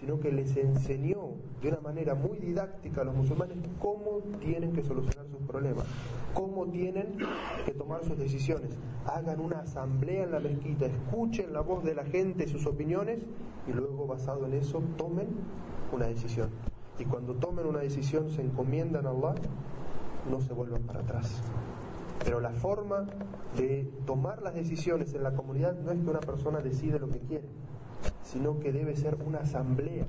sino 0.00 0.18
que 0.18 0.32
les 0.32 0.56
enseñó 0.56 1.34
de 1.62 1.68
una 1.68 1.80
manera 1.80 2.16
muy 2.16 2.38
didáctica 2.38 3.02
a 3.02 3.04
los 3.04 3.14
musulmanes 3.14 3.58
cómo 3.80 4.22
tienen 4.40 4.72
que 4.72 4.82
solucionar 4.82 5.26
sus 5.28 5.40
problemas, 5.46 5.84
cómo 6.34 6.66
tienen 6.66 7.16
que 7.64 7.72
tomar 7.72 8.04
sus 8.04 8.18
decisiones. 8.18 8.70
Hagan 9.06 9.38
una 9.38 9.60
asamblea 9.60 10.24
en 10.24 10.32
la 10.32 10.40
mezquita, 10.40 10.86
escuchen 10.86 11.52
la 11.52 11.60
voz 11.60 11.84
de 11.84 11.94
la 11.94 12.04
gente, 12.04 12.48
sus 12.48 12.66
opiniones 12.66 13.20
y 13.68 13.72
luego 13.72 14.06
basado 14.06 14.46
en 14.46 14.54
eso 14.54 14.82
tomen 14.96 15.28
una 15.92 16.06
decisión. 16.06 16.50
Y 16.98 17.04
cuando 17.04 17.34
tomen 17.34 17.66
una 17.66 17.78
decisión 17.78 18.28
se 18.30 18.42
encomiendan 18.42 19.06
a 19.06 19.10
Allah, 19.10 19.34
no 20.30 20.40
se 20.40 20.52
vuelvan 20.52 20.82
para 20.82 21.00
atrás. 21.00 21.40
Pero 22.24 22.40
la 22.40 22.50
forma 22.50 23.06
de 23.56 23.90
tomar 24.06 24.42
las 24.42 24.54
decisiones 24.54 25.14
en 25.14 25.22
la 25.22 25.32
comunidad 25.32 25.78
no 25.78 25.92
es 25.92 26.00
que 26.00 26.10
una 26.10 26.20
persona 26.20 26.60
decide 26.60 26.98
lo 26.98 27.08
que 27.08 27.20
quiere, 27.20 27.48
sino 28.22 28.58
que 28.58 28.72
debe 28.72 28.96
ser 28.96 29.16
una 29.26 29.38
asamblea. 29.38 30.06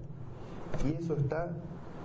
Y 0.86 1.02
eso 1.02 1.16
está 1.16 1.50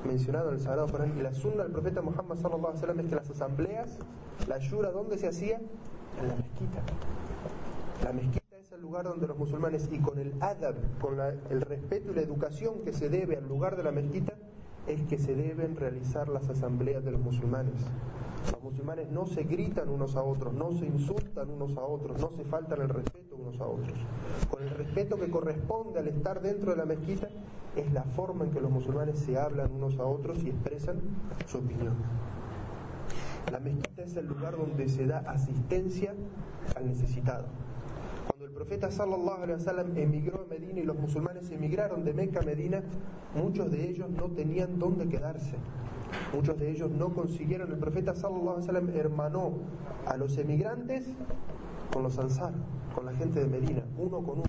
mencionado 0.06 0.48
en 0.50 0.56
el 0.56 0.60
Sagrado 0.60 0.88
Corán. 0.88 1.18
Y 1.18 1.22
la 1.22 1.32
sunna 1.32 1.62
del 1.62 1.72
profeta 1.72 2.02
Muhammad 2.02 2.36
sallallahu 2.36 2.66
alaihi 2.66 2.80
wasallam 2.80 3.00
es 3.00 3.06
que 3.06 3.14
las 3.14 3.30
asambleas, 3.30 3.98
la 4.46 4.58
yura, 4.58 4.90
¿dónde 4.90 5.18
se 5.18 5.28
hacía? 5.28 5.60
En 6.20 6.28
la 6.28 6.36
mezquita. 6.36 6.82
La 8.04 8.12
mezquita 8.12 8.56
es 8.58 8.72
el 8.72 8.80
lugar 8.82 9.04
donde 9.04 9.26
los 9.26 9.38
musulmanes, 9.38 9.88
y 9.90 9.98
con 9.98 10.18
el 10.18 10.34
adab, 10.40 10.74
con 11.00 11.18
el 11.20 11.60
respeto 11.62 12.12
y 12.12 12.14
la 12.14 12.20
educación 12.20 12.84
que 12.84 12.92
se 12.92 13.08
debe 13.08 13.36
al 13.36 13.48
lugar 13.48 13.76
de 13.76 13.82
la 13.82 13.92
mezquita, 13.92 14.34
es 14.86 15.02
que 15.02 15.18
se 15.18 15.34
deben 15.34 15.76
realizar 15.76 16.28
las 16.28 16.48
asambleas 16.48 17.04
de 17.04 17.12
los 17.12 17.20
musulmanes. 17.20 17.74
Los 18.52 18.62
musulmanes 18.62 19.10
no 19.10 19.26
se 19.26 19.44
gritan 19.44 19.88
unos 19.88 20.16
a 20.16 20.22
otros, 20.22 20.52
no 20.52 20.72
se 20.72 20.86
insultan 20.86 21.50
unos 21.50 21.76
a 21.78 21.82
otros, 21.82 22.20
no 22.20 22.30
se 22.30 22.44
faltan 22.44 22.82
el 22.82 22.88
respeto 22.90 23.36
unos 23.36 23.60
a 23.60 23.66
otros. 23.66 23.98
Con 24.50 24.62
el 24.62 24.70
respeto 24.70 25.16
que 25.16 25.30
corresponde 25.30 26.00
al 26.00 26.08
estar 26.08 26.42
dentro 26.42 26.72
de 26.72 26.76
la 26.76 26.84
mezquita 26.84 27.28
es 27.76 27.92
la 27.92 28.02
forma 28.02 28.44
en 28.44 28.50
que 28.50 28.60
los 28.60 28.70
musulmanes 28.70 29.18
se 29.18 29.38
hablan 29.38 29.72
unos 29.72 29.98
a 29.98 30.04
otros 30.04 30.42
y 30.44 30.50
expresan 30.50 31.00
su 31.46 31.58
opinión. 31.58 31.94
La 33.50 33.60
mezquita 33.60 34.02
es 34.02 34.16
el 34.16 34.26
lugar 34.26 34.56
donde 34.56 34.88
se 34.88 35.06
da 35.06 35.18
asistencia 35.26 36.14
al 36.76 36.86
necesitado. 36.86 37.46
Profeta 38.54 38.88
sallallahu 38.88 39.42
alaihi 39.42 39.58
wasallam 39.58 39.98
emigró 39.98 40.42
a 40.42 40.44
Medina 40.46 40.80
y 40.80 40.84
los 40.84 40.96
musulmanes 40.96 41.50
emigraron 41.50 42.04
de 42.04 42.14
Meca 42.14 42.38
a 42.38 42.42
Medina, 42.44 42.82
muchos 43.34 43.70
de 43.72 43.90
ellos 43.90 44.08
no 44.10 44.30
tenían 44.30 44.78
dónde 44.78 45.08
quedarse. 45.08 45.56
Muchos 46.32 46.58
de 46.60 46.70
ellos 46.70 46.90
no 46.92 47.12
consiguieron. 47.12 47.72
El 47.72 47.78
profeta 47.78 48.14
sallallahu 48.14 48.50
alaihi 48.50 48.66
wasallam 48.68 48.90
hermanó 48.90 49.54
a 50.06 50.16
los 50.16 50.38
emigrantes 50.38 51.04
con 51.92 52.04
los 52.04 52.16
ansar, 52.18 52.52
con 52.94 53.06
la 53.06 53.12
gente 53.14 53.40
de 53.40 53.46
Medina, 53.46 53.82
uno 53.98 54.22
con 54.22 54.38
uno. 54.38 54.44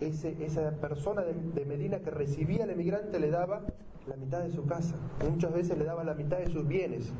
Esa 0.00 0.70
persona 0.80 1.22
de, 1.22 1.64
Medina 1.66 1.98
que 2.00 2.10
recibía 2.10 2.64
al 2.64 2.70
emigrante 2.70 3.20
le 3.20 3.30
daba 3.30 3.62
la 4.06 4.16
mitad 4.16 4.40
de 4.40 4.50
su 4.50 4.64
casa, 4.64 4.94
muchas 5.28 5.52
veces 5.52 5.76
le 5.76 5.84
daba 5.84 6.04
la 6.04 6.14
mitad 6.14 6.38
de 6.38 6.48
sus 6.48 6.66
bienes, 6.66 7.12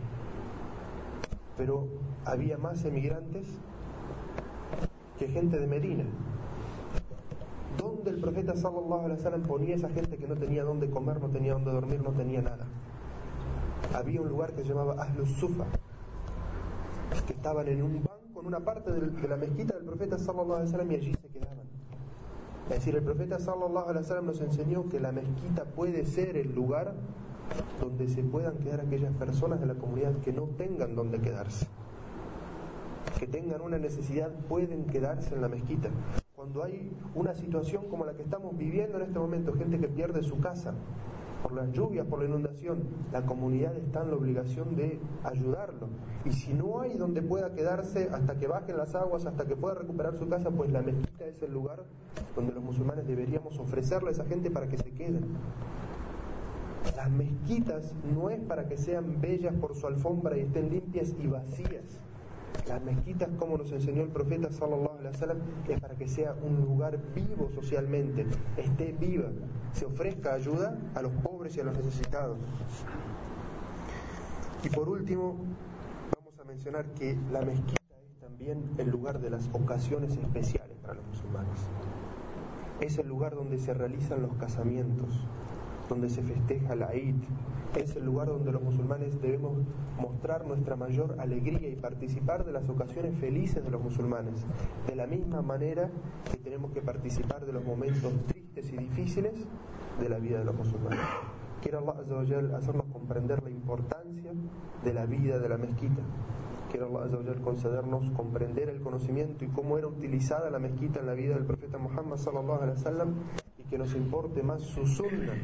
pero 1.56 1.88
había 2.24 2.58
más 2.58 2.84
emigrantes 2.84 3.46
que 5.18 5.28
gente 5.28 5.58
de 5.58 5.66
Medina. 5.66 6.04
¿Dónde 7.78 8.10
el 8.10 8.20
profeta 8.20 8.56
sallallahu 8.56 9.04
alaihi 9.04 9.18
wasallam 9.18 9.42
ponía 9.42 9.74
esa 9.74 9.88
gente 9.90 10.16
que 10.16 10.26
no 10.26 10.36
tenía 10.36 10.64
dónde 10.64 10.88
comer, 10.90 11.20
no 11.20 11.28
tenía 11.28 11.52
dónde 11.52 11.72
dormir, 11.72 12.02
no 12.02 12.10
tenía 12.12 12.42
nada? 12.42 12.66
Había 13.94 14.20
un 14.20 14.28
lugar 14.28 14.52
que 14.52 14.62
se 14.62 14.68
llamaba 14.68 15.02
Ahlus 15.02 15.30
Sufa, 15.32 15.64
que 17.26 17.32
estaban 17.32 17.68
en 17.68 17.82
un 17.82 18.02
banco, 18.02 18.40
en 18.40 18.46
una 18.46 18.60
parte 18.60 18.92
de 18.92 19.28
la 19.28 19.36
mezquita 19.36 19.74
del 19.74 19.84
profeta 19.84 20.18
sallallahu 20.18 20.54
alaihi 20.54 20.66
wasallam 20.66 20.92
y 20.92 20.94
allí 20.94 21.14
se 21.14 21.28
quedaban. 21.28 21.66
Es 22.68 22.70
decir, 22.70 22.96
el 22.96 23.02
profeta 23.02 23.38
sallallahu 23.38 23.88
alaihi 23.88 24.02
wasallam 24.02 24.26
nos 24.26 24.40
enseñó 24.40 24.88
que 24.88 25.00
la 25.00 25.12
mezquita 25.12 25.64
puede 25.64 26.04
ser 26.06 26.36
el 26.36 26.54
lugar 26.54 26.94
donde 27.80 28.08
se 28.08 28.22
puedan 28.22 28.56
quedar 28.58 28.80
aquellas 28.80 29.12
personas 29.14 29.60
de 29.60 29.66
la 29.66 29.74
comunidad 29.74 30.14
que 30.24 30.32
no 30.32 30.44
tengan 30.58 30.96
dónde 30.96 31.20
quedarse 31.20 31.66
que 33.18 33.26
tengan 33.26 33.60
una 33.60 33.78
necesidad 33.78 34.30
pueden 34.48 34.84
quedarse 34.86 35.34
en 35.34 35.40
la 35.40 35.48
mezquita. 35.48 35.88
Cuando 36.34 36.62
hay 36.62 36.92
una 37.14 37.34
situación 37.34 37.88
como 37.88 38.04
la 38.04 38.14
que 38.14 38.22
estamos 38.22 38.56
viviendo 38.56 38.98
en 38.98 39.04
este 39.04 39.18
momento, 39.18 39.54
gente 39.54 39.78
que 39.78 39.88
pierde 39.88 40.22
su 40.22 40.38
casa, 40.38 40.74
por 41.42 41.52
las 41.52 41.70
lluvias, 41.72 42.06
por 42.06 42.18
la 42.18 42.26
inundación, 42.26 42.82
la 43.12 43.24
comunidad 43.24 43.76
está 43.76 44.02
en 44.02 44.10
la 44.10 44.16
obligación 44.16 44.76
de 44.76 44.98
ayudarlo. 45.24 45.88
Y 46.24 46.32
si 46.32 46.52
no 46.52 46.80
hay 46.80 46.94
donde 46.94 47.22
pueda 47.22 47.54
quedarse 47.54 48.08
hasta 48.12 48.36
que 48.36 48.46
bajen 48.48 48.76
las 48.76 48.94
aguas, 48.94 49.26
hasta 49.26 49.46
que 49.46 49.56
pueda 49.56 49.76
recuperar 49.76 50.16
su 50.18 50.28
casa, 50.28 50.50
pues 50.50 50.70
la 50.70 50.82
mezquita 50.82 51.24
es 51.26 51.40
el 51.42 51.52
lugar 51.52 51.84
donde 52.34 52.52
los 52.52 52.62
musulmanes 52.62 53.06
deberíamos 53.06 53.58
ofrecerle 53.58 54.08
a 54.08 54.12
esa 54.12 54.24
gente 54.24 54.50
para 54.50 54.68
que 54.68 54.76
se 54.76 54.90
queden. 54.90 55.24
Las 56.96 57.10
mezquitas 57.10 57.94
no 58.14 58.30
es 58.30 58.40
para 58.40 58.68
que 58.68 58.76
sean 58.76 59.20
bellas 59.20 59.54
por 59.54 59.74
su 59.74 59.86
alfombra 59.86 60.36
y 60.36 60.40
estén 60.40 60.70
limpias 60.70 61.14
y 61.18 61.26
vacías. 61.26 62.00
Las 62.66 62.82
mezquitas, 62.82 63.28
como 63.38 63.58
nos 63.58 63.70
enseñó 63.70 64.02
el 64.02 64.08
profeta 64.08 64.50
sallallahu 64.50 64.98
alaihi 64.98 65.14
wasallam, 65.14 65.38
es 65.68 65.80
para 65.80 65.94
que 65.94 66.08
sea 66.08 66.34
un 66.42 66.62
lugar 66.62 66.98
vivo 67.14 67.48
socialmente, 67.54 68.26
esté 68.56 68.92
viva, 68.98 69.28
se 69.72 69.86
ofrezca 69.86 70.34
ayuda 70.34 70.76
a 70.94 71.02
los 71.02 71.12
pobres 71.12 71.56
y 71.56 71.60
a 71.60 71.64
los 71.64 71.76
necesitados. 71.76 72.38
Y 74.64 74.68
por 74.70 74.88
último, 74.88 75.36
vamos 76.16 76.40
a 76.40 76.44
mencionar 76.44 76.86
que 76.94 77.16
la 77.30 77.42
mezquita 77.42 77.82
es 78.02 78.18
también 78.20 78.68
el 78.78 78.90
lugar 78.90 79.20
de 79.20 79.30
las 79.30 79.48
ocasiones 79.52 80.16
especiales 80.16 80.76
para 80.82 80.94
los 80.94 81.06
musulmanes. 81.06 81.60
Es 82.80 82.98
el 82.98 83.06
lugar 83.06 83.36
donde 83.36 83.58
se 83.58 83.74
realizan 83.74 84.22
los 84.22 84.34
casamientos, 84.34 85.08
donde 85.88 86.08
se 86.08 86.22
festeja 86.22 86.74
la 86.74 86.92
Eid. 86.92 87.16
Es 87.76 87.94
el 87.96 88.04
lugar 88.06 88.28
donde 88.28 88.52
los 88.52 88.62
musulmanes 88.62 89.20
debemos 89.20 89.58
mostrar 89.98 90.46
nuestra 90.46 90.76
mayor 90.76 91.16
alegría 91.18 91.68
y 91.68 91.76
participar 91.76 92.44
de 92.44 92.52
las 92.52 92.68
ocasiones 92.68 93.18
felices 93.18 93.62
de 93.64 93.70
los 93.70 93.82
musulmanes. 93.82 94.34
De 94.86 94.96
la 94.96 95.06
misma 95.06 95.42
manera 95.42 95.90
que 96.30 96.38
tenemos 96.38 96.72
que 96.72 96.80
participar 96.80 97.44
de 97.44 97.52
los 97.52 97.64
momentos 97.64 98.12
tristes 98.26 98.72
y 98.72 98.76
difíciles 98.76 99.34
de 100.00 100.08
la 100.08 100.18
vida 100.18 100.38
de 100.38 100.44
los 100.44 100.54
musulmanes. 100.54 101.00
Quiero 101.62 101.78
Allah 101.78 102.56
hacernos 102.56 102.86
comprender 102.92 103.42
la 103.42 103.50
importancia 103.50 104.32
de 104.84 104.94
la 104.94 105.06
vida 105.06 105.38
de 105.38 105.48
la 105.48 105.58
mezquita. 105.58 106.02
Quiero 106.70 106.98
Allah 106.98 107.34
concedernos 107.42 108.10
comprender 108.12 108.68
el 108.68 108.80
conocimiento 108.80 109.44
y 109.44 109.48
cómo 109.48 109.78
era 109.78 109.86
utilizada 109.86 110.50
la 110.50 110.58
mezquita 110.58 111.00
en 111.00 111.06
la 111.06 111.14
vida 111.14 111.34
del 111.34 111.44
profeta 111.44 111.78
Muhammad 111.78 112.16
sallallahu 112.16 112.62
alaihi 112.62 112.78
wasallam 112.78 113.14
y 113.58 113.62
que 113.64 113.78
nos 113.78 113.94
importe 113.94 114.42
más 114.42 114.62
su 114.62 114.86
sunna 114.86 115.34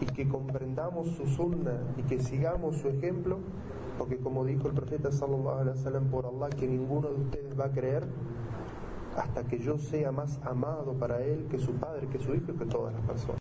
y 0.00 0.06
que 0.06 0.28
comprendamos 0.28 1.08
su 1.08 1.26
sunna 1.26 1.78
y 1.96 2.02
que 2.02 2.20
sigamos 2.20 2.76
su 2.76 2.88
ejemplo, 2.88 3.38
porque 3.98 4.18
como 4.18 4.44
dijo 4.44 4.68
el 4.68 4.74
profeta 4.74 5.10
sallallahu 5.10 5.58
alaihi 5.60 5.78
wasallam 5.78 6.04
por 6.10 6.26
Allah 6.26 6.54
que 6.54 6.66
ninguno 6.66 7.08
de 7.08 7.20
ustedes 7.22 7.58
va 7.58 7.66
a 7.66 7.70
creer 7.70 8.06
hasta 9.16 9.44
que 9.44 9.58
yo 9.58 9.78
sea 9.78 10.12
más 10.12 10.38
amado 10.44 10.92
para 10.94 11.22
él 11.22 11.46
que 11.50 11.58
su 11.58 11.72
padre, 11.72 12.06
que 12.08 12.18
su 12.18 12.34
hijo 12.34 12.52
y 12.52 12.54
que 12.54 12.66
todas 12.66 12.92
las 12.92 13.02
personas. 13.02 13.34